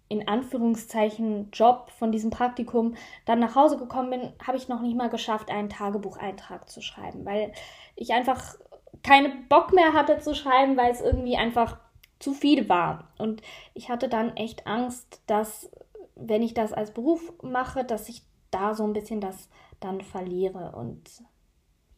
in 0.08 0.26
Anführungszeichen 0.26 1.50
Job 1.52 1.90
von 1.90 2.12
diesem 2.12 2.30
Praktikum 2.30 2.94
dann 3.26 3.40
nach 3.40 3.54
Hause 3.54 3.76
gekommen 3.76 4.10
bin, 4.10 4.32
habe 4.46 4.56
ich 4.56 4.68
noch 4.68 4.80
nicht 4.80 4.96
mal 4.96 5.10
geschafft, 5.10 5.50
einen 5.50 5.68
Tagebucheintrag 5.68 6.68
zu 6.68 6.80
schreiben, 6.80 7.24
weil 7.24 7.52
ich 7.94 8.12
einfach 8.12 8.56
keine 9.02 9.30
Bock 9.48 9.72
mehr 9.72 9.92
hatte 9.92 10.18
zu 10.18 10.34
schreiben, 10.34 10.76
weil 10.76 10.90
es 10.90 11.00
irgendwie 11.00 11.36
einfach 11.36 11.78
zu 12.18 12.32
viel 12.32 12.68
war. 12.68 13.12
Und 13.18 13.42
ich 13.74 13.90
hatte 13.90 14.08
dann 14.08 14.36
echt 14.36 14.66
Angst, 14.66 15.22
dass 15.26 15.70
wenn 16.16 16.42
ich 16.42 16.54
das 16.54 16.72
als 16.72 16.92
Beruf 16.92 17.32
mache, 17.42 17.84
dass 17.84 18.08
ich 18.08 18.22
da 18.50 18.74
so 18.74 18.84
ein 18.84 18.92
bisschen 18.92 19.20
das 19.20 19.48
dann 19.78 20.00
verliere. 20.00 20.72
Und 20.74 21.22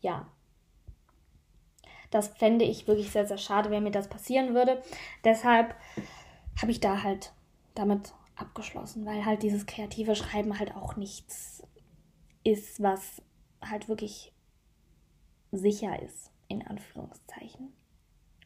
ja, 0.00 0.26
das 2.10 2.28
fände 2.28 2.64
ich 2.64 2.86
wirklich 2.86 3.10
sehr, 3.10 3.26
sehr 3.26 3.38
schade, 3.38 3.70
wenn 3.70 3.84
mir 3.84 3.92
das 3.92 4.08
passieren 4.08 4.54
würde. 4.54 4.82
Deshalb 5.24 5.74
habe 6.60 6.72
ich 6.72 6.80
da 6.80 7.02
halt 7.02 7.32
damit 7.80 8.12
abgeschlossen, 8.36 9.06
weil 9.06 9.24
halt 9.24 9.42
dieses 9.42 9.66
kreative 9.66 10.14
Schreiben 10.14 10.58
halt 10.58 10.76
auch 10.76 10.96
nichts 10.96 11.62
ist, 12.44 12.82
was 12.82 13.22
halt 13.62 13.88
wirklich 13.88 14.32
sicher 15.52 16.00
ist, 16.02 16.30
in 16.48 16.66
Anführungszeichen. 16.66 17.72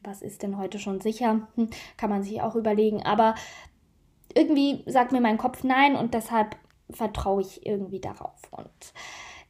Was 0.03 0.23
ist 0.23 0.43
denn 0.43 0.59
heute 0.59 0.79
schon 0.79 1.01
sicher? 1.01 1.49
Hm, 1.57 1.71
kann 1.97 2.11
man 2.11 2.23
sich 2.23 2.43
auch 2.43 2.55
überlegen. 2.57 3.03
Aber 3.03 3.35
irgendwie 4.35 4.83
sagt 4.87 5.13
mir 5.13 5.21
mein 5.21 5.39
Kopf 5.39 5.65
nein 5.65 5.97
und 5.97 6.15
deshalb 6.15 6.57
vertraue 6.91 7.41
ich 7.41 7.65
irgendwie 7.67 8.01
darauf. 8.01 8.41
Und 8.51 8.93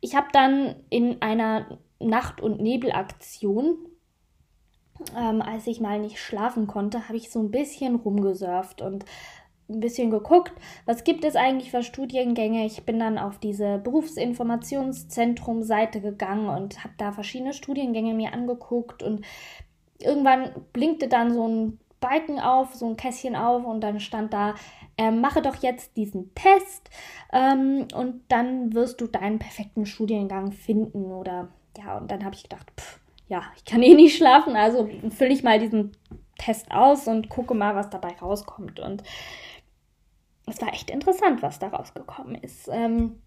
ich 0.01 0.15
habe 0.15 0.29
dann 0.33 0.77
in 0.91 1.23
einer 1.23 1.79
Nacht- 1.99 2.41
und 2.41 2.61
Nebelaktion, 2.61 3.77
ähm, 5.17 5.43
als 5.43 5.67
ich 5.67 5.81
mal 5.81 5.99
nicht 5.99 6.21
schlafen 6.21 6.67
konnte, 6.67 7.09
habe 7.09 7.17
ich 7.17 7.31
so 7.31 7.41
ein 7.41 7.51
bisschen 7.51 7.97
rumgesurft 7.97 8.83
und 8.83 9.05
ein 9.75 9.81
bisschen 9.81 10.11
geguckt, 10.11 10.53
was 10.87 11.05
gibt 11.05 11.25
es 11.25 11.37
eigentlich 11.37 11.71
für 11.71 11.83
Studiengänge. 11.83 12.65
Ich 12.67 12.85
bin 12.85 12.99
dann 12.99 13.19
auf 13.19 13.39
diese 13.39 13.79
Berufsinformationszentrum-Seite 13.79 16.01
gegangen 16.01 16.49
und 16.49 16.83
habe 16.85 16.95
da 16.97 17.13
verschiedene 17.13 17.53
Studiengänge 17.53 18.15
mir 18.15 18.33
angeguckt. 18.33 19.03
Und 19.03 19.27
irgendwann 19.99 20.53
blinkte 20.73 21.09
dann 21.09 21.35
so 21.35 21.47
ein 21.47 21.79
Balken 22.01 22.39
auf, 22.39 22.75
so 22.75 22.87
ein 22.87 22.97
Kästchen 22.97 23.37
auf 23.37 23.65
und 23.65 23.81
dann 23.81 23.99
stand 23.99 24.33
da, 24.33 24.55
äh, 24.99 25.11
mache 25.11 25.43
doch 25.43 25.57
jetzt 25.57 25.97
diesen 25.97 26.35
Test 26.35 26.91
ähm, 27.33 27.89
und 27.95 28.23
dann 28.29 28.75
wirst 28.75 29.01
du 29.01 29.07
deinen 29.07 29.39
perfekten 29.39 29.87
Studiengang 29.87 30.53
finden 30.53 31.13
oder 31.13 31.49
ja, 31.79 31.97
und 31.97 32.11
dann 32.11 32.25
habe 32.25 32.35
ich 32.35 32.43
gedacht, 32.43 32.71
pff, 32.79 33.01
ja, 33.29 33.43
ich 33.57 33.65
kann 33.65 33.83
eh 33.83 33.95
nicht 33.95 34.17
schlafen, 34.17 34.55
also 34.55 34.89
fülle 35.11 35.33
ich 35.33 35.43
mal 35.43 35.59
diesen 35.59 35.93
Test 36.39 36.71
aus 36.71 37.09
und 37.09 37.29
gucke 37.29 37.55
mal, 37.55 37.75
was 37.75 37.91
dabei 37.91 38.15
rauskommt. 38.21 38.81
Und 38.81 39.03
es 40.47 40.61
war 40.61 40.73
echt 40.73 40.91
interessant, 40.91 41.43
was 41.43 41.59
da 41.59 41.69
rausgekommen 41.69 42.35
ist. 42.37 42.69
Ähm, 42.71 43.23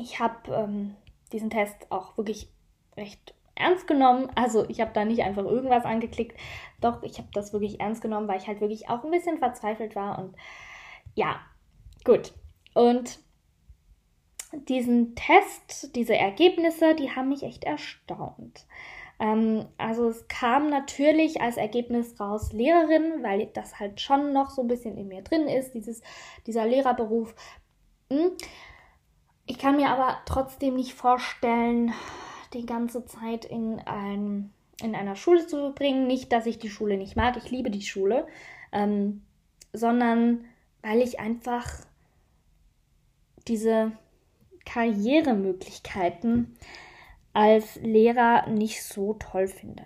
ich 0.00 0.18
habe 0.20 0.52
ähm, 0.52 0.96
diesen 1.32 1.50
Test 1.50 1.90
auch 1.90 2.16
wirklich 2.16 2.48
recht 2.96 3.34
ernst 3.54 3.86
genommen. 3.86 4.30
Also 4.34 4.68
ich 4.68 4.80
habe 4.80 4.92
da 4.92 5.04
nicht 5.04 5.22
einfach 5.22 5.44
irgendwas 5.44 5.84
angeklickt. 5.84 6.38
Doch, 6.80 7.02
ich 7.02 7.18
habe 7.18 7.28
das 7.32 7.52
wirklich 7.52 7.80
ernst 7.80 8.02
genommen, 8.02 8.28
weil 8.28 8.38
ich 8.38 8.46
halt 8.46 8.60
wirklich 8.60 8.88
auch 8.88 9.04
ein 9.04 9.10
bisschen 9.10 9.38
verzweifelt 9.38 9.94
war. 9.94 10.18
Und 10.18 10.34
ja, 11.14 11.40
gut. 12.04 12.32
Und 12.74 13.18
diesen 14.52 15.14
Test, 15.14 15.94
diese 15.94 16.16
Ergebnisse, 16.16 16.94
die 16.96 17.10
haben 17.10 17.28
mich 17.28 17.42
echt 17.42 17.64
erstaunt. 17.64 18.66
Ähm, 19.20 19.66
also 19.76 20.08
es 20.08 20.26
kam 20.28 20.70
natürlich 20.70 21.40
als 21.42 21.58
Ergebnis 21.58 22.18
raus 22.18 22.52
Lehrerin, 22.52 23.22
weil 23.22 23.46
das 23.52 23.78
halt 23.78 24.00
schon 24.00 24.32
noch 24.32 24.50
so 24.50 24.62
ein 24.62 24.68
bisschen 24.68 24.96
in 24.96 25.08
mir 25.08 25.22
drin 25.22 25.46
ist, 25.46 25.74
dieses, 25.74 26.00
dieser 26.46 26.66
Lehrerberuf. 26.66 27.34
Hm. 28.10 28.32
Ich 29.46 29.58
kann 29.58 29.76
mir 29.76 29.90
aber 29.90 30.18
trotzdem 30.24 30.74
nicht 30.74 30.94
vorstellen, 30.94 31.92
die 32.54 32.66
ganze 32.66 33.04
Zeit 33.04 33.44
in, 33.44 33.78
ein, 33.80 34.52
in 34.82 34.94
einer 34.94 35.16
Schule 35.16 35.46
zu 35.46 35.58
verbringen. 35.58 36.06
Nicht, 36.06 36.32
dass 36.32 36.46
ich 36.46 36.58
die 36.58 36.70
Schule 36.70 36.96
nicht 36.96 37.16
mag, 37.16 37.36
ich 37.36 37.50
liebe 37.50 37.70
die 37.70 37.82
Schule, 37.82 38.26
ähm, 38.72 39.22
sondern 39.72 40.44
weil 40.82 41.02
ich 41.02 41.20
einfach 41.20 41.66
diese 43.48 43.92
Karrieremöglichkeiten 44.64 46.56
als 47.32 47.76
Lehrer 47.82 48.48
nicht 48.48 48.82
so 48.84 49.14
toll 49.14 49.46
finde. 49.46 49.84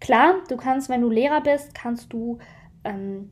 Klar, 0.00 0.36
du 0.48 0.56
kannst, 0.56 0.88
wenn 0.88 1.02
du 1.02 1.10
Lehrer 1.10 1.42
bist, 1.42 1.74
kannst 1.74 2.12
du 2.12 2.38
ähm, 2.84 3.30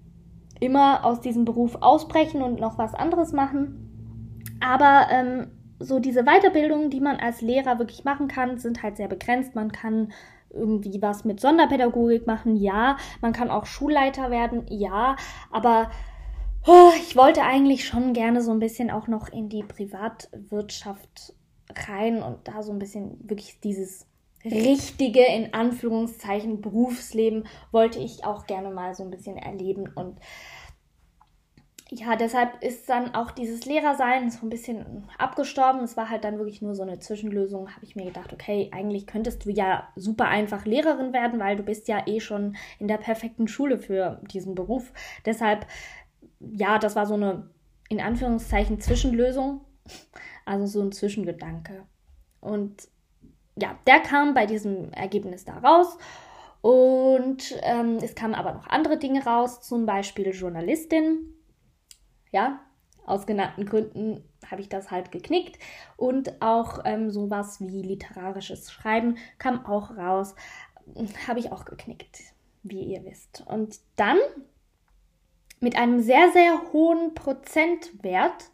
immer 0.61 1.05
aus 1.05 1.21
diesem 1.21 1.45
Beruf 1.45 1.77
ausbrechen 1.81 2.43
und 2.43 2.61
noch 2.61 2.79
was 2.79 2.95
anderes 2.95 3.33
machen. 3.33 4.45
Aber 4.61 5.07
ähm, 5.11 5.51
so 5.79 5.99
diese 5.99 6.25
Weiterbildungen, 6.25 6.91
die 6.91 7.01
man 7.01 7.17
als 7.17 7.41
Lehrer 7.41 7.79
wirklich 7.79 8.05
machen 8.05 8.29
kann, 8.29 8.59
sind 8.59 8.83
halt 8.83 8.97
sehr 8.97 9.09
begrenzt. 9.09 9.55
Man 9.55 9.73
kann 9.73 10.13
irgendwie 10.51 11.01
was 11.01 11.25
mit 11.25 11.41
Sonderpädagogik 11.41 12.27
machen, 12.27 12.57
ja. 12.57 12.97
Man 13.21 13.33
kann 13.33 13.51
auch 13.51 13.67
Schulleiter 13.67 14.31
werden, 14.31 14.67
ja. 14.69 15.17
Aber 15.51 15.91
oh, 16.67 16.91
ich 16.97 17.17
wollte 17.17 17.43
eigentlich 17.43 17.87
schon 17.87 18.13
gerne 18.13 18.43
so 18.43 18.51
ein 18.51 18.59
bisschen 18.59 18.91
auch 18.91 19.09
noch 19.09 19.29
in 19.29 19.49
die 19.49 19.63
Privatwirtschaft 19.63 21.35
rein 21.89 22.23
und 22.23 22.47
da 22.49 22.63
so 22.63 22.73
ein 22.73 22.79
bisschen 22.79 23.19
wirklich 23.29 23.61
dieses 23.61 24.07
richtige, 24.45 25.25
in 25.25 25.53
Anführungszeichen, 25.55 26.61
Berufsleben 26.61 27.47
wollte 27.73 27.99
ich 27.99 28.25
auch 28.25 28.47
gerne 28.47 28.71
mal 28.71 28.95
so 28.95 29.03
ein 29.03 29.11
bisschen 29.11 29.37
erleben 29.37 29.89
und 29.95 30.19
ja, 31.91 32.17
deshalb 32.17 32.63
ist 32.63 32.89
dann 32.91 33.15
auch 33.15 33.31
dieses 33.31 33.65
Lehrersein 33.65 34.31
so 34.31 34.45
ein 34.45 34.51
bisschen 34.51 35.09
abgestorben. 35.17 35.83
Es 35.83 35.97
war 35.97 36.11
halt 36.11 36.23
dann 36.23 36.37
wirklich 36.37 36.61
nur 36.61 36.75
so 36.75 36.83
eine 36.83 36.99
Zwischenlösung. 36.99 37.75
Habe 37.75 37.85
ich 37.87 37.97
mir 37.97 38.05
gedacht, 38.05 38.31
okay, 38.33 38.69
eigentlich 38.73 39.07
könntest 39.07 39.47
du 39.47 39.51
ja 39.51 39.89
super 39.97 40.29
einfach 40.29 40.67
Lehrerin 40.67 41.15
werden, 41.15 41.41
weil 41.41 41.57
du 41.57 41.63
bist 41.63 41.89
ja 41.89 42.07
eh 42.07 42.21
schon 42.21 42.57
in 42.79 42.89
der 42.89 42.99
perfekten 42.99 43.49
Schule 43.49 43.79
für 43.79 44.21
diesen 44.31 44.55
Beruf. 44.55 44.93
Deshalb, 45.25 45.67
ja, 46.41 46.79
das 46.79 46.95
war 46.95 47.07
so 47.07 47.15
eine 47.15 47.49
in 47.89 48.01
Anführungszeichen 48.01 48.81
Zwischenlösung, 48.81 49.63
also 50.49 50.67
so 50.67 50.81
ein 50.81 50.93
Zwischengedanke. 50.93 51.85
Und 52.41 52.89
ja, 53.61 53.79
der 53.87 54.01
kam 54.01 54.35
bei 54.35 54.47
diesem 54.47 54.93
Ergebnis 54.93 55.45
da 55.45 55.59
raus. 55.59 55.97
Und 56.61 57.57
ähm, 57.63 57.99
es 58.03 58.15
kamen 58.15 58.35
aber 58.35 58.53
noch 58.53 58.67
andere 58.67 58.99
Dinge 58.99 59.25
raus, 59.25 59.61
zum 59.61 59.87
Beispiel 59.87 60.31
Journalistin 60.35 61.39
ja, 62.31 62.61
aus 63.05 63.27
genannten 63.27 63.65
Gründen 63.65 64.23
habe 64.51 64.61
ich 64.61 64.69
das 64.69 64.91
halt 64.91 65.11
geknickt. 65.11 65.59
Und 65.97 66.41
auch 66.43 66.81
ähm, 66.85 67.11
sowas 67.11 67.61
wie 67.61 67.83
literarisches 67.83 68.71
Schreiben 68.71 69.17
kam 69.39 69.65
auch 69.67 69.97
raus. 69.97 70.35
Habe 71.27 71.41
ich 71.41 71.53
auch 71.53 71.65
geknickt, 71.65 72.19
wie 72.63 72.83
ihr 72.83 73.05
wisst. 73.05 73.45
Und 73.47 73.79
dann 73.97 74.19
mit 75.61 75.77
einem 75.77 76.01
sehr, 76.01 76.31
sehr 76.33 76.73
hohen 76.73 77.15
Prozentwert, 77.15 78.51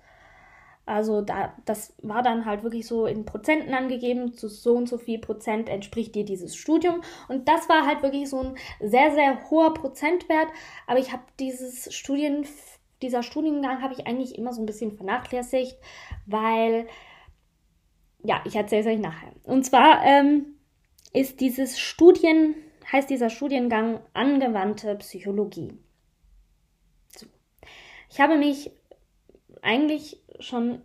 also 0.86 1.22
da, 1.22 1.54
das 1.64 1.94
war 2.02 2.22
dann 2.22 2.44
halt 2.44 2.62
wirklich 2.62 2.86
so 2.86 3.06
in 3.06 3.24
Prozenten 3.24 3.72
angegeben, 3.72 4.34
zu 4.34 4.48
so 4.48 4.74
und 4.74 4.88
so 4.88 4.98
viel 4.98 5.18
Prozent 5.18 5.68
entspricht 5.68 6.14
dir 6.14 6.24
dieses 6.24 6.56
Studium. 6.56 7.02
Und 7.28 7.48
das 7.48 7.68
war 7.68 7.86
halt 7.86 8.02
wirklich 8.02 8.28
so 8.28 8.40
ein 8.40 8.54
sehr, 8.80 9.12
sehr 9.12 9.50
hoher 9.50 9.72
Prozentwert. 9.74 10.48
Aber 10.86 10.98
ich 10.98 11.12
habe 11.12 11.22
dieses 11.38 11.94
Studien 11.94 12.46
dieser 13.04 13.22
Studiengang 13.22 13.82
habe 13.82 13.94
ich 13.94 14.06
eigentlich 14.06 14.36
immer 14.36 14.52
so 14.52 14.62
ein 14.62 14.66
bisschen 14.66 14.96
vernachlässigt, 14.96 15.76
weil, 16.26 16.88
ja, 18.22 18.42
ich 18.46 18.56
erzähle 18.56 18.80
es 18.80 18.86
euch 18.86 18.98
nachher. 18.98 19.32
Und 19.44 19.64
zwar 19.64 20.04
ähm, 20.04 20.56
ist 21.12 21.40
dieses 21.40 21.78
Studien, 21.78 22.54
heißt 22.90 23.10
dieser 23.10 23.30
Studiengang 23.30 24.00
angewandte 24.14 24.94
Psychologie. 24.96 25.78
So. 27.14 27.26
Ich 28.10 28.20
habe 28.20 28.36
mich 28.36 28.70
eigentlich 29.62 30.23
schon 30.40 30.82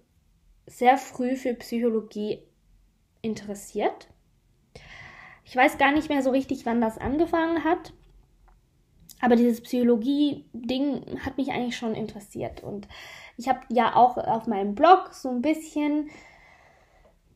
sehr 0.65 0.97
früh 0.97 1.35
für 1.35 1.53
Psychologie 1.55 2.43
interessiert. 3.21 4.07
Ich 5.43 5.55
weiß 5.55 5.77
gar 5.77 5.91
nicht 5.91 6.09
mehr 6.09 6.21
so 6.21 6.29
richtig, 6.29 6.65
wann 6.65 6.81
das 6.81 6.97
angefangen 6.97 7.63
hat. 7.63 7.93
Aber 9.21 9.35
dieses 9.35 9.61
Psychologie-Ding 9.61 11.19
hat 11.25 11.37
mich 11.37 11.51
eigentlich 11.51 11.75
schon 11.75 11.95
interessiert. 11.95 12.63
Und 12.63 12.87
ich 13.35 13.49
habe 13.49 13.59
ja 13.69 13.95
auch 13.95 14.17
auf 14.17 14.47
meinem 14.47 14.75
Blog 14.75 15.13
so 15.13 15.29
ein 15.29 15.41
bisschen 15.41 16.09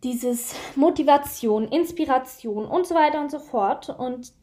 dieses 0.03 0.55
Motivation, 0.75 1.67
Inspiration 1.67 2.65
und 2.65 2.85
so 2.85 2.95
weiter 2.95 3.19
und 3.19 3.31
so 3.31 3.39
fort. 3.39 3.89
Und 3.89 4.33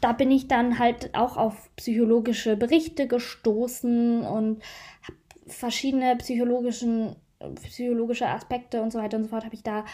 da 0.00 0.12
bin 0.12 0.30
ich 0.30 0.48
dann 0.48 0.78
halt 0.78 1.14
auch 1.14 1.36
auf 1.36 1.70
psychologische 1.76 2.56
Berichte 2.56 3.06
gestoßen 3.06 4.22
und 4.22 4.62
habe 5.02 5.18
verschiedene 5.48 6.16
psychologischen, 6.16 7.16
psychologische 7.56 8.28
Aspekte 8.28 8.82
und 8.82 8.92
so 8.92 8.98
weiter 8.98 9.16
und 9.16 9.24
so 9.24 9.30
fort 9.30 9.44
habe 9.44 9.54
ich 9.54 9.62
da 9.62 9.84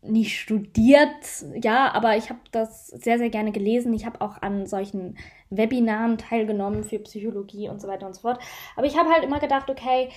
nicht 0.00 0.38
studiert, 0.38 1.44
ja, 1.60 1.92
aber 1.92 2.16
ich 2.16 2.30
habe 2.30 2.40
das 2.52 2.86
sehr, 2.86 3.18
sehr 3.18 3.30
gerne 3.30 3.50
gelesen. 3.50 3.92
Ich 3.92 4.06
habe 4.06 4.20
auch 4.20 4.40
an 4.42 4.66
solchen 4.66 5.18
Webinaren 5.50 6.18
teilgenommen 6.18 6.84
für 6.84 7.00
Psychologie 7.00 7.68
und 7.68 7.80
so 7.80 7.88
weiter 7.88 8.06
und 8.06 8.14
so 8.14 8.22
fort. 8.22 8.40
Aber 8.76 8.86
ich 8.86 8.96
habe 8.96 9.10
halt 9.10 9.24
immer 9.24 9.40
gedacht, 9.40 9.68
okay, 9.68 10.08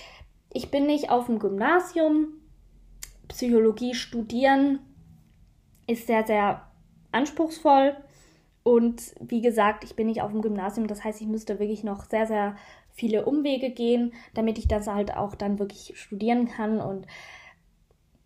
ich 0.52 0.70
bin 0.70 0.86
nicht 0.86 1.10
auf 1.10 1.26
dem 1.26 1.38
Gymnasium. 1.38 2.28
Psychologie 3.28 3.94
studieren 3.94 4.78
ist 5.86 6.06
sehr, 6.06 6.24
sehr 6.26 6.62
anspruchsvoll. 7.10 7.96
Und 8.62 9.14
wie 9.20 9.40
gesagt, 9.40 9.82
ich 9.82 9.96
bin 9.96 10.06
nicht 10.06 10.22
auf 10.22 10.30
dem 10.30 10.42
Gymnasium. 10.42 10.86
Das 10.86 11.02
heißt, 11.02 11.20
ich 11.20 11.26
müsste 11.26 11.58
wirklich 11.58 11.82
noch 11.82 12.04
sehr, 12.04 12.26
sehr 12.26 12.56
viele 12.92 13.24
Umwege 13.24 13.70
gehen, 13.70 14.12
damit 14.34 14.58
ich 14.58 14.68
das 14.68 14.86
halt 14.86 15.16
auch 15.16 15.34
dann 15.34 15.58
wirklich 15.58 15.92
studieren 15.96 16.46
kann. 16.46 16.80
Und 16.80 17.06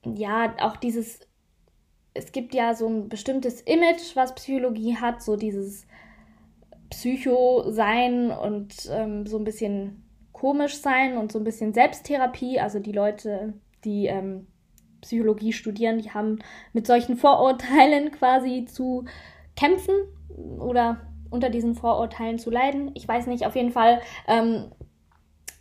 ja, 0.05 0.55
auch 0.61 0.77
dieses 0.77 1.21
es 2.17 2.33
gibt 2.33 2.55
ja 2.55 2.75
so 2.75 2.89
ein 2.89 3.09
bestimmtes 3.09 3.61
Image, 3.61 4.17
was 4.17 4.35
Psychologie 4.35 4.97
hat, 4.97 5.23
so 5.23 5.37
dieses 5.37 5.87
Psycho-Sein 6.91 8.31
und 8.31 8.75
ähm, 8.91 9.27
so 9.27 9.39
ein 9.39 9.45
bisschen 9.45 10.05
komisch 10.33 10.79
sein 10.79 11.17
und 11.17 11.33
so 11.33 11.39
ein 11.39 11.45
bisschen 11.45 11.73
Selbsttherapie. 11.75 12.59
Also 12.59 12.79
die 12.79 12.93
Leute, 12.93 13.55
die 13.85 14.07
ähm, 14.07 14.47
Psychologie 15.03 15.53
studieren, 15.53 15.99
die 15.99 16.11
haben 16.11 16.39
mit 16.73 16.87
solchen 16.87 17.17
Vorurteilen 17.17 18.11
quasi 18.19 18.65
zu 18.65 19.05
kämpfen 19.57 19.95
oder 20.59 21.01
unter 21.31 21.51
diesen 21.51 21.75
Vorurteilen 21.75 22.39
zu 22.39 22.51
leiden. 22.51 22.91
Ich 22.95 23.07
weiß 23.07 23.27
nicht, 23.27 23.47
auf 23.47 23.57
jeden 23.57 23.73
Fall 23.73 24.01
ähm, 24.27 24.73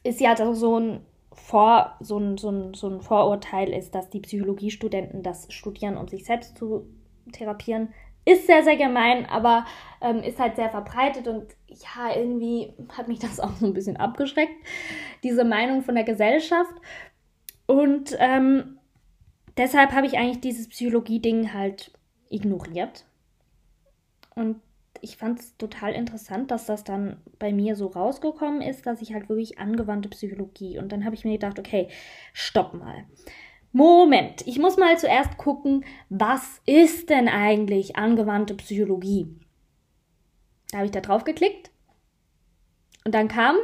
ist 0.03 0.21
ja 0.21 0.35
so 0.53 0.79
ein 0.79 1.01
vor, 1.35 1.95
so 1.99 2.17
ein, 2.17 2.37
so, 2.37 2.49
ein, 2.49 2.73
so 2.73 2.87
ein 2.87 3.01
Vorurteil 3.01 3.73
ist, 3.73 3.93
dass 3.93 4.09
die 4.09 4.21
Psychologiestudenten 4.21 5.21
das 5.21 5.51
studieren, 5.51 5.97
um 5.97 6.07
sich 6.07 6.25
selbst 6.25 6.57
zu 6.57 6.87
therapieren. 7.33 7.93
Ist 8.23 8.47
sehr, 8.47 8.63
sehr 8.63 8.77
gemein, 8.77 9.25
aber 9.27 9.65
ähm, 10.01 10.23
ist 10.23 10.39
halt 10.39 10.55
sehr 10.55 10.69
verbreitet 10.69 11.27
und 11.27 11.45
ja, 11.67 12.15
irgendwie 12.15 12.73
hat 12.97 13.07
mich 13.07 13.19
das 13.19 13.39
auch 13.41 13.55
so 13.57 13.65
ein 13.65 13.73
bisschen 13.73 13.97
abgeschreckt, 13.97 14.55
diese 15.23 15.43
Meinung 15.43 15.83
von 15.83 15.95
der 15.95 16.03
Gesellschaft. 16.03 16.73
Und 17.67 18.15
ähm, 18.19 18.79
deshalb 19.57 19.91
habe 19.91 20.07
ich 20.07 20.17
eigentlich 20.17 20.41
dieses 20.41 20.69
Psychologie-Ding 20.69 21.53
halt 21.53 21.91
ignoriert. 22.29 23.05
Und 24.35 24.61
ich 25.05 25.17
fand 25.17 25.39
es 25.39 25.55
total 25.57 25.93
interessant, 25.93 26.49
dass 26.49 26.65
das 26.65 26.83
dann 26.83 27.17
bei 27.37 27.53
mir 27.53 27.75
so 27.75 27.85
rausgekommen 27.85 28.61
ist, 28.61 28.87
dass 28.87 29.03
ich 29.03 29.13
halt 29.13 29.29
wirklich 29.29 29.59
angewandte 29.59 30.09
Psychologie. 30.09 30.79
Und 30.79 30.91
dann 30.91 31.05
habe 31.05 31.13
ich 31.13 31.23
mir 31.23 31.33
gedacht, 31.33 31.59
okay, 31.59 31.89
stopp 32.33 32.73
mal. 32.73 33.05
Moment, 33.71 34.47
ich 34.47 34.57
muss 34.57 34.77
mal 34.77 34.97
zuerst 34.97 35.37
gucken, 35.37 35.85
was 36.09 36.59
ist 36.65 37.11
denn 37.11 37.27
eigentlich 37.27 37.97
angewandte 37.97 38.55
Psychologie? 38.55 39.27
Da 40.71 40.77
habe 40.77 40.87
ich 40.87 40.91
da 40.91 41.01
drauf 41.01 41.23
geklickt 41.23 41.69
und 43.05 43.13
dann 43.13 43.27
kam 43.27 43.57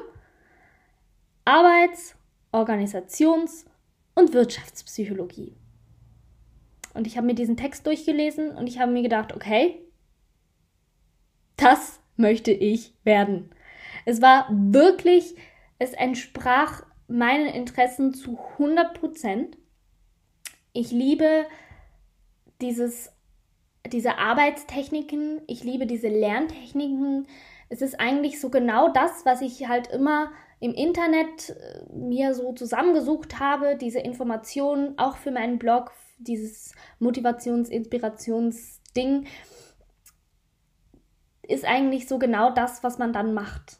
Arbeits-, 1.44 2.16
Organisations- 2.52 3.66
und 4.14 4.34
Wirtschaftspsychologie. 4.34 5.56
Und 6.94 7.08
ich 7.08 7.18
habe 7.18 7.26
mir 7.26 7.36
diesen 7.36 7.58
Text 7.58 7.88
durchgelesen 7.88 8.52
und 8.52 8.68
ich 8.68 8.80
habe 8.80 8.92
mir 8.92 9.02
gedacht, 9.02 9.34
okay, 9.34 9.82
das 11.62 12.00
möchte 12.18 12.52
ich 12.52 12.94
werden. 13.04 13.52
Es 14.06 14.22
war 14.22 14.48
wirklich, 14.50 15.36
es 15.80 15.94
entsprach 15.94 16.84
meinen 17.08 17.48
Interessen 17.48 18.14
zu 18.14 18.40
100 18.54 19.00
Prozent. 19.00 19.58
Ich 20.74 20.92
liebe 20.92 21.46
dieses, 22.62 23.12
diese 23.92 24.18
Arbeitstechniken, 24.18 25.42
ich 25.48 25.64
liebe 25.64 25.86
diese 25.86 26.08
Lerntechniken. 26.08 27.28
Es 27.70 27.82
ist 27.82 28.00
eigentlich 28.00 28.40
so 28.40 28.50
genau 28.50 28.90
das, 28.90 29.26
was 29.26 29.42
ich 29.42 29.68
halt 29.68 29.88
immer 29.88 30.32
im 30.60 30.74
Internet 30.74 31.50
äh, 31.50 31.94
mir 31.94 32.34
so 32.34 32.54
zusammengesucht 32.54 33.40
habe, 33.40 33.76
diese 33.76 34.00
Informationen 34.00 34.98
auch 34.98 35.18
für 35.18 35.32
meinen 35.32 35.58
Blog, 35.58 35.92
dieses 36.18 36.74
Motivations-, 37.00 37.70
Inspirationsding 37.70 39.26
ist 41.52 41.66
eigentlich 41.66 42.08
so 42.08 42.20
genau 42.20 42.52
das, 42.52 42.84
was 42.84 42.98
man 42.98 43.14
dann 43.14 43.34
macht. 43.34 43.80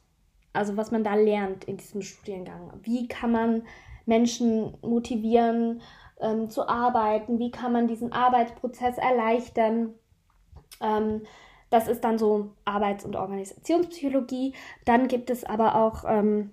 Also 0.54 0.78
was 0.78 0.92
man 0.92 1.04
da 1.04 1.16
lernt 1.16 1.64
in 1.66 1.78
diesem 1.78 2.02
Studiengang. 2.02 2.74
Wie 2.84 3.08
kann 3.08 3.32
man 3.32 3.64
Menschen 4.06 4.78
motivieren 4.82 5.82
ähm, 6.20 6.50
zu 6.50 6.68
arbeiten? 6.68 7.40
Wie 7.40 7.52
kann 7.52 7.72
man 7.72 7.88
diesen 7.88 8.12
Arbeitsprozess 8.12 8.98
erleichtern? 8.98 9.94
Ähm, 10.82 11.22
das 11.70 11.88
ist 11.88 12.04
dann 12.04 12.18
so 12.18 12.52
Arbeits- 12.66 13.06
und 13.06 13.16
Organisationspsychologie. 13.16 14.54
Dann 14.84 15.08
gibt 15.08 15.30
es 15.30 15.46
aber 15.46 15.76
auch 15.76 16.04
ähm, 16.06 16.52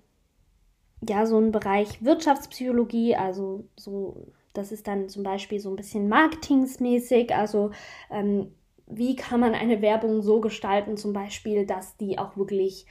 ja 1.07 1.26
so 1.26 1.37
einen 1.37 1.52
Bereich 1.52 2.04
Wirtschaftspsychologie, 2.04 3.16
also 3.16 3.64
so 3.76 4.33
das 4.54 4.72
ist 4.72 4.88
dann 4.88 5.09
zum 5.09 5.22
Beispiel 5.22 5.61
so 5.61 5.70
ein 5.70 5.76
bisschen 5.76 6.09
marketingsmäßig, 6.09 7.35
also 7.35 7.70
ähm, 8.11 8.52
wie 8.88 9.16
kann 9.16 9.40
man 9.40 9.55
eine 9.55 9.83
Werbung 9.83 10.22
so 10.22 10.40
gestalten, 10.40 10.96
zum 10.96 11.12
Beispiel, 11.12 11.66
dass 11.66 11.96
die 11.96 12.18
auch 12.18 12.37
wirklich 12.37 12.87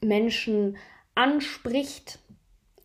Menschen 0.00 0.76
anspricht 1.14 2.20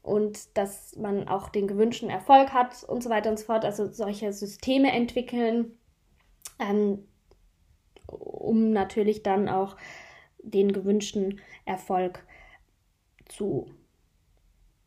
und 0.01 0.57
dass 0.57 0.95
man 0.95 1.27
auch 1.27 1.49
den 1.49 1.67
gewünschten 1.67 2.09
Erfolg 2.09 2.51
hat 2.51 2.83
und 2.83 3.03
so 3.03 3.09
weiter 3.09 3.29
und 3.29 3.37
so 3.37 3.45
fort. 3.45 3.63
Also 3.63 3.91
solche 3.91 4.33
Systeme 4.33 4.91
entwickeln, 4.91 5.77
ähm, 6.59 7.07
um 8.07 8.71
natürlich 8.71 9.21
dann 9.21 9.47
auch 9.47 9.77
den 10.39 10.73
gewünschten 10.73 11.39
Erfolg 11.65 12.25
zu 13.27 13.67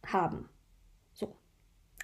haben. 0.05 0.49
So. 1.15 1.37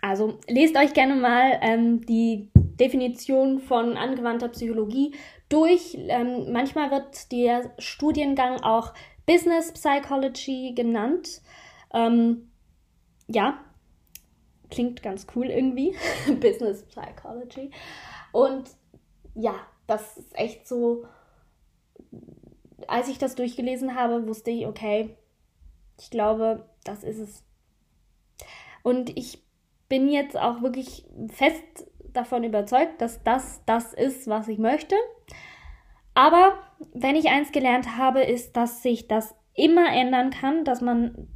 Also 0.00 0.38
lest 0.48 0.76
euch 0.76 0.94
gerne 0.94 1.16
mal 1.16 1.58
ähm, 1.60 2.06
die 2.06 2.51
Definition 2.82 3.60
von 3.60 3.96
angewandter 3.96 4.48
Psychologie 4.48 5.14
durch. 5.48 5.96
Ähm, 5.96 6.50
manchmal 6.50 6.90
wird 6.90 7.30
der 7.30 7.72
Studiengang 7.78 8.60
auch 8.62 8.92
Business 9.24 9.70
Psychology 9.72 10.72
genannt. 10.74 11.42
Ähm, 11.94 12.50
ja, 13.28 13.64
klingt 14.68 15.00
ganz 15.00 15.28
cool 15.36 15.46
irgendwie. 15.46 15.94
Business 16.40 16.84
Psychology. 16.86 17.70
Und 18.32 18.68
ja, 19.36 19.54
das 19.86 20.16
ist 20.16 20.36
echt 20.36 20.66
so. 20.66 21.04
Als 22.88 23.06
ich 23.06 23.18
das 23.18 23.36
durchgelesen 23.36 23.94
habe, 23.94 24.26
wusste 24.26 24.50
ich, 24.50 24.66
okay, 24.66 25.16
ich 26.00 26.10
glaube, 26.10 26.68
das 26.82 27.04
ist 27.04 27.18
es. 27.18 27.44
Und 28.82 29.16
ich 29.16 29.40
bin 29.88 30.08
jetzt 30.08 30.36
auch 30.36 30.62
wirklich 30.62 31.04
fest 31.28 31.86
davon 32.12 32.44
überzeugt, 32.44 33.00
dass 33.00 33.22
das 33.22 33.62
das 33.66 33.92
ist, 33.92 34.26
was 34.28 34.48
ich 34.48 34.58
möchte. 34.58 34.96
Aber 36.14 36.58
wenn 36.92 37.16
ich 37.16 37.28
eins 37.28 37.52
gelernt 37.52 37.96
habe, 37.96 38.22
ist, 38.22 38.56
dass 38.56 38.82
sich 38.82 39.08
das 39.08 39.34
immer 39.54 39.92
ändern 39.92 40.30
kann, 40.30 40.64
dass 40.64 40.80
man 40.80 41.28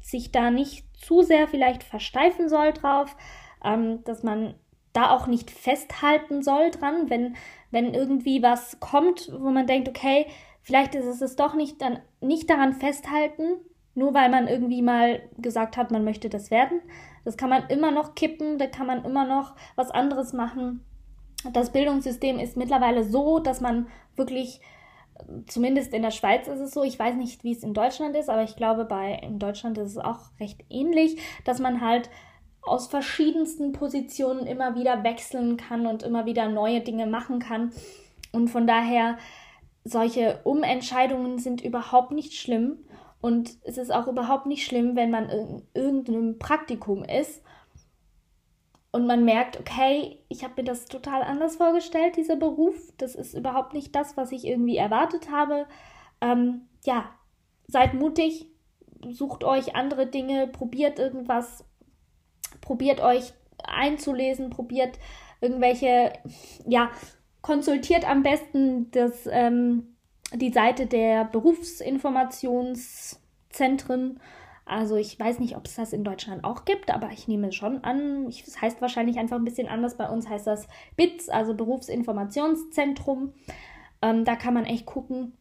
sich 0.00 0.32
da 0.32 0.50
nicht 0.50 0.86
zu 0.98 1.22
sehr 1.22 1.48
vielleicht 1.48 1.82
versteifen 1.82 2.48
soll 2.48 2.72
drauf, 2.72 3.16
ähm, 3.64 4.04
dass 4.04 4.22
man 4.22 4.54
da 4.92 5.10
auch 5.10 5.26
nicht 5.26 5.50
festhalten 5.50 6.42
soll 6.42 6.70
dran, 6.70 7.08
wenn, 7.08 7.36
wenn 7.70 7.94
irgendwie 7.94 8.42
was 8.42 8.78
kommt, 8.80 9.30
wo 9.32 9.50
man 9.50 9.66
denkt, 9.66 9.88
okay, 9.88 10.26
vielleicht 10.60 10.94
ist 10.94 11.06
es 11.06 11.22
es 11.22 11.36
doch 11.36 11.54
nicht, 11.54 11.80
dann 11.80 12.00
nicht 12.20 12.50
daran 12.50 12.74
festhalten, 12.74 13.56
nur 13.94 14.14
weil 14.14 14.30
man 14.30 14.48
irgendwie 14.48 14.82
mal 14.82 15.22
gesagt 15.38 15.76
hat, 15.76 15.90
man 15.90 16.04
möchte 16.04 16.28
das 16.28 16.50
werden, 16.50 16.80
das 17.24 17.36
kann 17.36 17.50
man 17.50 17.66
immer 17.68 17.90
noch 17.90 18.14
kippen, 18.14 18.58
da 18.58 18.66
kann 18.66 18.86
man 18.86 19.04
immer 19.04 19.24
noch 19.24 19.54
was 19.76 19.90
anderes 19.90 20.32
machen. 20.32 20.84
Das 21.52 21.72
Bildungssystem 21.72 22.38
ist 22.38 22.56
mittlerweile 22.56 23.04
so, 23.04 23.38
dass 23.38 23.60
man 23.60 23.88
wirklich, 24.16 24.60
zumindest 25.46 25.92
in 25.92 26.02
der 26.02 26.10
Schweiz 26.10 26.46
ist 26.46 26.60
es 26.60 26.72
so, 26.72 26.84
ich 26.84 26.98
weiß 26.98 27.16
nicht, 27.16 27.42
wie 27.44 27.52
es 27.52 27.62
in 27.62 27.74
Deutschland 27.74 28.16
ist, 28.16 28.30
aber 28.30 28.42
ich 28.42 28.56
glaube, 28.56 28.84
bei 28.84 29.14
in 29.22 29.38
Deutschland 29.38 29.78
ist 29.78 29.90
es 29.90 29.98
auch 29.98 30.30
recht 30.40 30.64
ähnlich, 30.70 31.20
dass 31.44 31.58
man 31.58 31.80
halt 31.80 32.10
aus 32.62 32.86
verschiedensten 32.86 33.72
Positionen 33.72 34.46
immer 34.46 34.76
wieder 34.76 35.02
wechseln 35.02 35.56
kann 35.56 35.86
und 35.86 36.04
immer 36.04 36.26
wieder 36.26 36.48
neue 36.48 36.80
Dinge 36.80 37.06
machen 37.06 37.40
kann. 37.40 37.72
Und 38.30 38.48
von 38.48 38.66
daher, 38.66 39.18
solche 39.84 40.40
Umentscheidungen 40.44 41.38
sind 41.38 41.60
überhaupt 41.60 42.12
nicht 42.12 42.34
schlimm. 42.34 42.78
Und 43.22 43.56
es 43.62 43.78
ist 43.78 43.92
auch 43.92 44.08
überhaupt 44.08 44.46
nicht 44.46 44.66
schlimm, 44.66 44.96
wenn 44.96 45.10
man 45.10 45.30
in 45.30 45.62
irgendeinem 45.74 46.40
Praktikum 46.40 47.04
ist 47.04 47.40
und 48.90 49.06
man 49.06 49.24
merkt, 49.24 49.58
okay, 49.60 50.18
ich 50.28 50.42
habe 50.42 50.54
mir 50.58 50.64
das 50.64 50.86
total 50.86 51.22
anders 51.22 51.56
vorgestellt, 51.56 52.16
dieser 52.16 52.34
Beruf. 52.34 52.74
Das 52.98 53.14
ist 53.14 53.34
überhaupt 53.34 53.74
nicht 53.74 53.94
das, 53.94 54.16
was 54.16 54.32
ich 54.32 54.44
irgendwie 54.44 54.76
erwartet 54.76 55.30
habe. 55.30 55.66
Ähm, 56.20 56.62
ja, 56.84 57.10
seid 57.68 57.94
mutig, 57.94 58.48
sucht 59.08 59.44
euch 59.44 59.76
andere 59.76 60.08
Dinge, 60.08 60.48
probiert 60.48 60.98
irgendwas, 60.98 61.64
probiert 62.60 63.00
euch 63.00 63.32
einzulesen, 63.64 64.50
probiert 64.50 64.98
irgendwelche, 65.40 66.12
ja, 66.66 66.90
konsultiert 67.40 68.08
am 68.08 68.24
besten 68.24 68.90
das, 68.90 69.28
ähm, 69.30 69.91
die 70.34 70.52
Seite 70.52 70.86
der 70.86 71.24
Berufsinformationszentren. 71.24 74.20
Also 74.64 74.96
ich 74.96 75.18
weiß 75.18 75.40
nicht, 75.40 75.56
ob 75.56 75.66
es 75.66 75.74
das 75.74 75.92
in 75.92 76.04
Deutschland 76.04 76.44
auch 76.44 76.64
gibt, 76.64 76.90
aber 76.90 77.10
ich 77.10 77.26
nehme 77.28 77.52
schon 77.52 77.84
an. 77.84 78.28
Es 78.28 78.44
das 78.44 78.62
heißt 78.62 78.80
wahrscheinlich 78.80 79.18
einfach 79.18 79.36
ein 79.36 79.44
bisschen 79.44 79.68
anders. 79.68 79.96
Bei 79.96 80.08
uns 80.08 80.28
heißt 80.28 80.46
das 80.46 80.68
BITS, 80.96 81.28
also 81.28 81.54
Berufsinformationszentrum. 81.54 83.34
Ähm, 84.00 84.24
da 84.24 84.36
kann 84.36 84.54
man 84.54 84.64
echt 84.64 84.86
gucken 84.86 85.36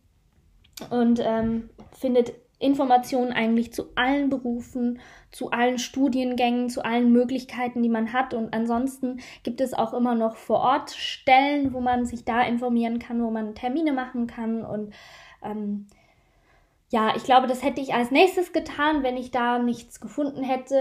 und 0.89 1.21
ähm, 1.23 1.69
findet 1.93 2.33
Informationen 2.61 3.31
eigentlich 3.31 3.73
zu 3.73 3.91
allen 3.95 4.29
Berufen, 4.29 4.99
zu 5.31 5.49
allen 5.49 5.79
Studiengängen, 5.79 6.69
zu 6.69 6.85
allen 6.85 7.11
Möglichkeiten, 7.11 7.81
die 7.81 7.89
man 7.89 8.13
hat. 8.13 8.33
Und 8.33 8.53
ansonsten 8.53 9.19
gibt 9.43 9.61
es 9.61 9.73
auch 9.73 9.93
immer 9.93 10.13
noch 10.13 10.35
vor 10.35 10.59
Ort 10.59 10.91
Stellen, 10.91 11.73
wo 11.73 11.81
man 11.81 12.05
sich 12.05 12.23
da 12.23 12.43
informieren 12.43 12.99
kann, 12.99 13.23
wo 13.23 13.31
man 13.31 13.55
Termine 13.55 13.93
machen 13.93 14.27
kann. 14.27 14.63
Und 14.63 14.93
ähm, 15.43 15.87
ja, 16.91 17.15
ich 17.15 17.23
glaube, 17.23 17.47
das 17.47 17.63
hätte 17.63 17.81
ich 17.81 17.95
als 17.95 18.11
nächstes 18.11 18.53
getan. 18.53 19.01
Wenn 19.01 19.17
ich 19.17 19.31
da 19.31 19.57
nichts 19.57 19.99
gefunden 19.99 20.43
hätte, 20.43 20.79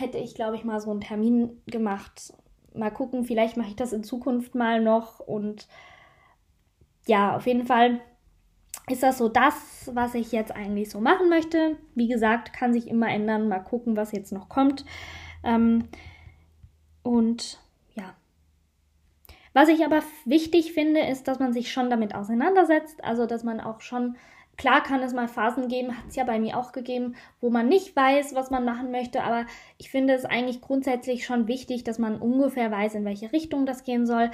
hätte 0.00 0.18
ich, 0.18 0.34
glaube 0.34 0.56
ich, 0.56 0.64
mal 0.64 0.80
so 0.80 0.90
einen 0.90 1.00
Termin 1.00 1.62
gemacht. 1.66 2.34
Mal 2.74 2.90
gucken, 2.90 3.24
vielleicht 3.24 3.56
mache 3.56 3.68
ich 3.68 3.76
das 3.76 3.92
in 3.92 4.02
Zukunft 4.02 4.56
mal 4.56 4.80
noch. 4.80 5.20
Und 5.20 5.68
ja, 7.06 7.36
auf 7.36 7.46
jeden 7.46 7.66
Fall 7.66 8.00
ist 8.88 9.02
das 9.02 9.18
so 9.18 9.28
das, 9.28 9.90
was 9.94 10.14
ich 10.14 10.32
jetzt 10.32 10.52
eigentlich 10.52 10.90
so 10.90 11.00
machen 11.00 11.28
möchte. 11.28 11.76
Wie 11.94 12.08
gesagt, 12.08 12.52
kann 12.52 12.72
sich 12.72 12.88
immer 12.88 13.08
ändern. 13.08 13.48
Mal 13.48 13.60
gucken, 13.60 13.96
was 13.96 14.12
jetzt 14.12 14.32
noch 14.32 14.48
kommt. 14.48 14.84
Ähm, 15.42 15.88
und 17.02 17.60
ja. 17.94 18.14
Was 19.54 19.68
ich 19.68 19.84
aber 19.84 20.02
wichtig 20.26 20.72
finde, 20.74 21.00
ist, 21.00 21.28
dass 21.28 21.38
man 21.38 21.52
sich 21.52 21.72
schon 21.72 21.88
damit 21.88 22.14
auseinandersetzt. 22.14 23.02
Also, 23.02 23.24
dass 23.24 23.42
man 23.42 23.58
auch 23.58 23.80
schon, 23.80 24.16
klar 24.58 24.82
kann 24.82 25.02
es 25.02 25.14
mal 25.14 25.28
Phasen 25.28 25.68
geben, 25.68 25.96
hat 25.96 26.08
es 26.08 26.16
ja 26.16 26.24
bei 26.24 26.38
mir 26.38 26.58
auch 26.58 26.72
gegeben, 26.72 27.14
wo 27.40 27.48
man 27.48 27.68
nicht 27.68 27.96
weiß, 27.96 28.34
was 28.34 28.50
man 28.50 28.66
machen 28.66 28.90
möchte. 28.90 29.22
Aber 29.22 29.46
ich 29.78 29.90
finde 29.90 30.12
es 30.12 30.26
eigentlich 30.26 30.60
grundsätzlich 30.60 31.24
schon 31.24 31.48
wichtig, 31.48 31.84
dass 31.84 31.98
man 31.98 32.20
ungefähr 32.20 32.70
weiß, 32.70 32.96
in 32.96 33.06
welche 33.06 33.32
Richtung 33.32 33.64
das 33.64 33.82
gehen 33.82 34.04
soll. 34.04 34.30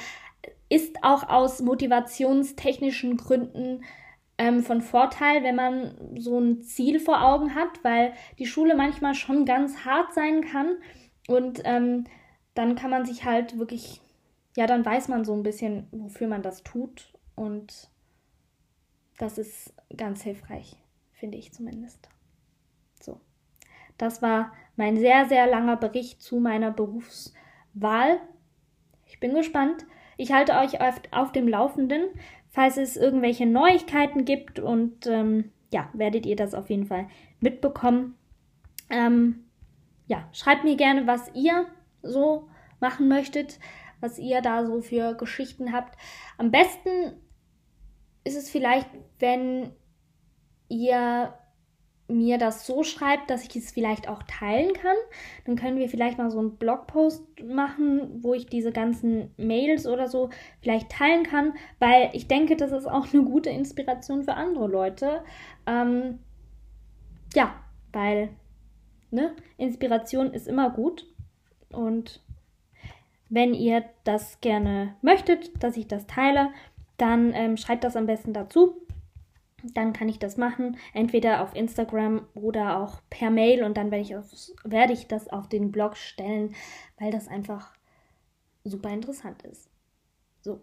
Ist 0.68 1.04
auch 1.04 1.28
aus 1.28 1.62
motivationstechnischen 1.62 3.16
Gründen 3.16 3.82
ähm, 4.40 4.62
von 4.62 4.80
Vorteil, 4.80 5.42
wenn 5.42 5.54
man 5.54 5.94
so 6.16 6.40
ein 6.40 6.62
Ziel 6.62 6.98
vor 6.98 7.22
Augen 7.22 7.54
hat, 7.54 7.84
weil 7.84 8.14
die 8.38 8.46
Schule 8.46 8.74
manchmal 8.74 9.14
schon 9.14 9.44
ganz 9.44 9.84
hart 9.84 10.14
sein 10.14 10.40
kann 10.40 10.78
und 11.28 11.60
ähm, 11.64 12.04
dann 12.54 12.74
kann 12.74 12.90
man 12.90 13.04
sich 13.04 13.26
halt 13.26 13.58
wirklich, 13.58 14.00
ja, 14.56 14.66
dann 14.66 14.82
weiß 14.82 15.08
man 15.08 15.26
so 15.26 15.34
ein 15.34 15.42
bisschen, 15.42 15.88
wofür 15.90 16.26
man 16.26 16.40
das 16.40 16.62
tut 16.62 17.12
und 17.36 17.90
das 19.18 19.36
ist 19.36 19.74
ganz 19.94 20.22
hilfreich, 20.22 20.74
finde 21.12 21.36
ich 21.36 21.52
zumindest. 21.52 22.08
So, 22.98 23.20
das 23.98 24.22
war 24.22 24.54
mein 24.74 24.96
sehr, 24.96 25.28
sehr 25.28 25.46
langer 25.48 25.76
Bericht 25.76 26.22
zu 26.22 26.40
meiner 26.40 26.70
Berufswahl. 26.70 28.20
Ich 29.04 29.20
bin 29.20 29.34
gespannt. 29.34 29.84
Ich 30.16 30.32
halte 30.32 30.54
euch 30.54 30.80
auf, 30.80 31.00
auf 31.10 31.32
dem 31.32 31.46
Laufenden 31.46 32.04
falls 32.50 32.76
es 32.76 32.96
irgendwelche 32.96 33.46
Neuigkeiten 33.46 34.24
gibt 34.24 34.58
und 34.58 35.06
ähm, 35.06 35.52
ja, 35.72 35.88
werdet 35.92 36.26
ihr 36.26 36.36
das 36.36 36.54
auf 36.54 36.68
jeden 36.68 36.86
Fall 36.86 37.08
mitbekommen. 37.40 38.16
Ähm, 38.90 39.44
ja, 40.06 40.28
schreibt 40.32 40.64
mir 40.64 40.76
gerne, 40.76 41.06
was 41.06 41.30
ihr 41.34 41.66
so 42.02 42.48
machen 42.80 43.08
möchtet, 43.08 43.58
was 44.00 44.18
ihr 44.18 44.42
da 44.42 44.66
so 44.66 44.80
für 44.80 45.14
Geschichten 45.14 45.72
habt. 45.72 45.96
Am 46.38 46.50
besten 46.50 47.12
ist 48.24 48.36
es 48.36 48.50
vielleicht, 48.50 48.88
wenn 49.18 49.72
ihr 50.68 51.34
mir 52.10 52.38
das 52.38 52.66
so 52.66 52.82
schreibt, 52.82 53.30
dass 53.30 53.44
ich 53.44 53.56
es 53.56 53.70
vielleicht 53.70 54.08
auch 54.08 54.22
teilen 54.24 54.72
kann. 54.74 54.96
Dann 55.44 55.56
können 55.56 55.78
wir 55.78 55.88
vielleicht 55.88 56.18
mal 56.18 56.30
so 56.30 56.38
einen 56.38 56.56
Blogpost 56.56 57.24
machen, 57.42 58.22
wo 58.22 58.34
ich 58.34 58.46
diese 58.46 58.72
ganzen 58.72 59.32
Mails 59.36 59.86
oder 59.86 60.08
so 60.08 60.30
vielleicht 60.60 60.90
teilen 60.90 61.24
kann, 61.24 61.54
weil 61.78 62.10
ich 62.12 62.28
denke, 62.28 62.56
das 62.56 62.72
ist 62.72 62.86
auch 62.86 63.12
eine 63.12 63.22
gute 63.24 63.50
Inspiration 63.50 64.24
für 64.24 64.34
andere 64.34 64.68
Leute. 64.68 65.22
Ähm, 65.66 66.18
ja, 67.34 67.54
weil 67.92 68.30
ne, 69.10 69.34
Inspiration 69.56 70.32
ist 70.32 70.48
immer 70.48 70.70
gut 70.70 71.06
und 71.72 72.20
wenn 73.28 73.54
ihr 73.54 73.84
das 74.04 74.40
gerne 74.40 74.96
möchtet, 75.02 75.62
dass 75.62 75.76
ich 75.76 75.86
das 75.86 76.06
teile, 76.06 76.50
dann 76.96 77.32
ähm, 77.32 77.56
schreibt 77.56 77.84
das 77.84 77.96
am 77.96 78.06
besten 78.06 78.32
dazu 78.32 78.76
dann 79.62 79.92
kann 79.92 80.08
ich 80.08 80.18
das 80.18 80.36
machen, 80.36 80.76
entweder 80.94 81.42
auf 81.42 81.54
Instagram 81.54 82.26
oder 82.34 82.78
auch 82.78 83.00
per 83.10 83.30
Mail 83.30 83.64
und 83.64 83.76
dann 83.76 83.90
werde 83.90 84.02
ich, 84.02 84.16
auf, 84.16 84.26
werde 84.64 84.92
ich 84.92 85.06
das 85.06 85.28
auf 85.28 85.48
den 85.48 85.72
Blog 85.72 85.96
stellen, 85.96 86.54
weil 86.98 87.10
das 87.10 87.28
einfach 87.28 87.74
super 88.64 88.90
interessant 88.90 89.42
ist. 89.42 89.70
So. 90.40 90.60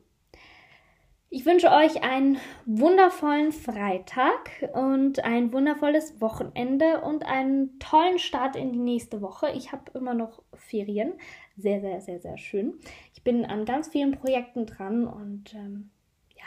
Ich 1.30 1.46
wünsche 1.46 1.70
euch 1.72 2.04
einen 2.04 2.38
wundervollen 2.66 3.52
Freitag 3.52 4.70
und 4.74 5.26
ein 5.26 5.52
wundervolles 5.52 6.22
Wochenende 6.22 7.02
und 7.02 7.26
einen 7.26 7.80
tollen 7.80 8.18
Start 8.18 8.56
in 8.56 8.72
die 8.72 8.80
nächste 8.80 9.22
Woche. 9.22 9.52
Ich 9.52 9.74
habe 9.74 9.92
immer 9.94 10.14
noch 10.14 10.42
Ferien. 10.54 11.14
Sehr, 11.58 11.82
sehr, 11.82 12.00
sehr, 12.00 12.22
sehr 12.22 12.38
schön. 12.38 12.80
Ich 13.14 13.24
bin 13.24 13.44
an 13.44 13.66
ganz 13.66 13.90
vielen 13.90 14.12
Projekten 14.12 14.66
dran 14.66 15.06
und 15.06 15.54
ähm, 15.54 15.90
ja, 16.34 16.46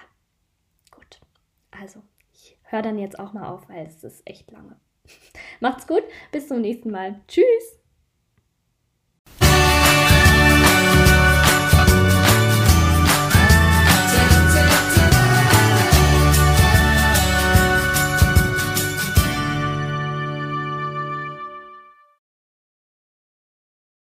gut. 0.93 1.21
Also, 1.71 2.01
höre 2.71 2.83
dann 2.83 2.99
jetzt 2.99 3.19
auch 3.19 3.33
mal 3.33 3.49
auf, 3.49 3.69
weil 3.69 3.87
es 3.87 4.03
ist 4.05 4.23
echt 4.27 4.51
lange. 4.51 4.77
Macht's 5.61 5.87
gut, 5.87 6.03
bis 6.33 6.49
zum 6.49 6.61
nächsten 6.61 6.91
Mal. 6.91 7.21
Tschüss! 7.29 7.80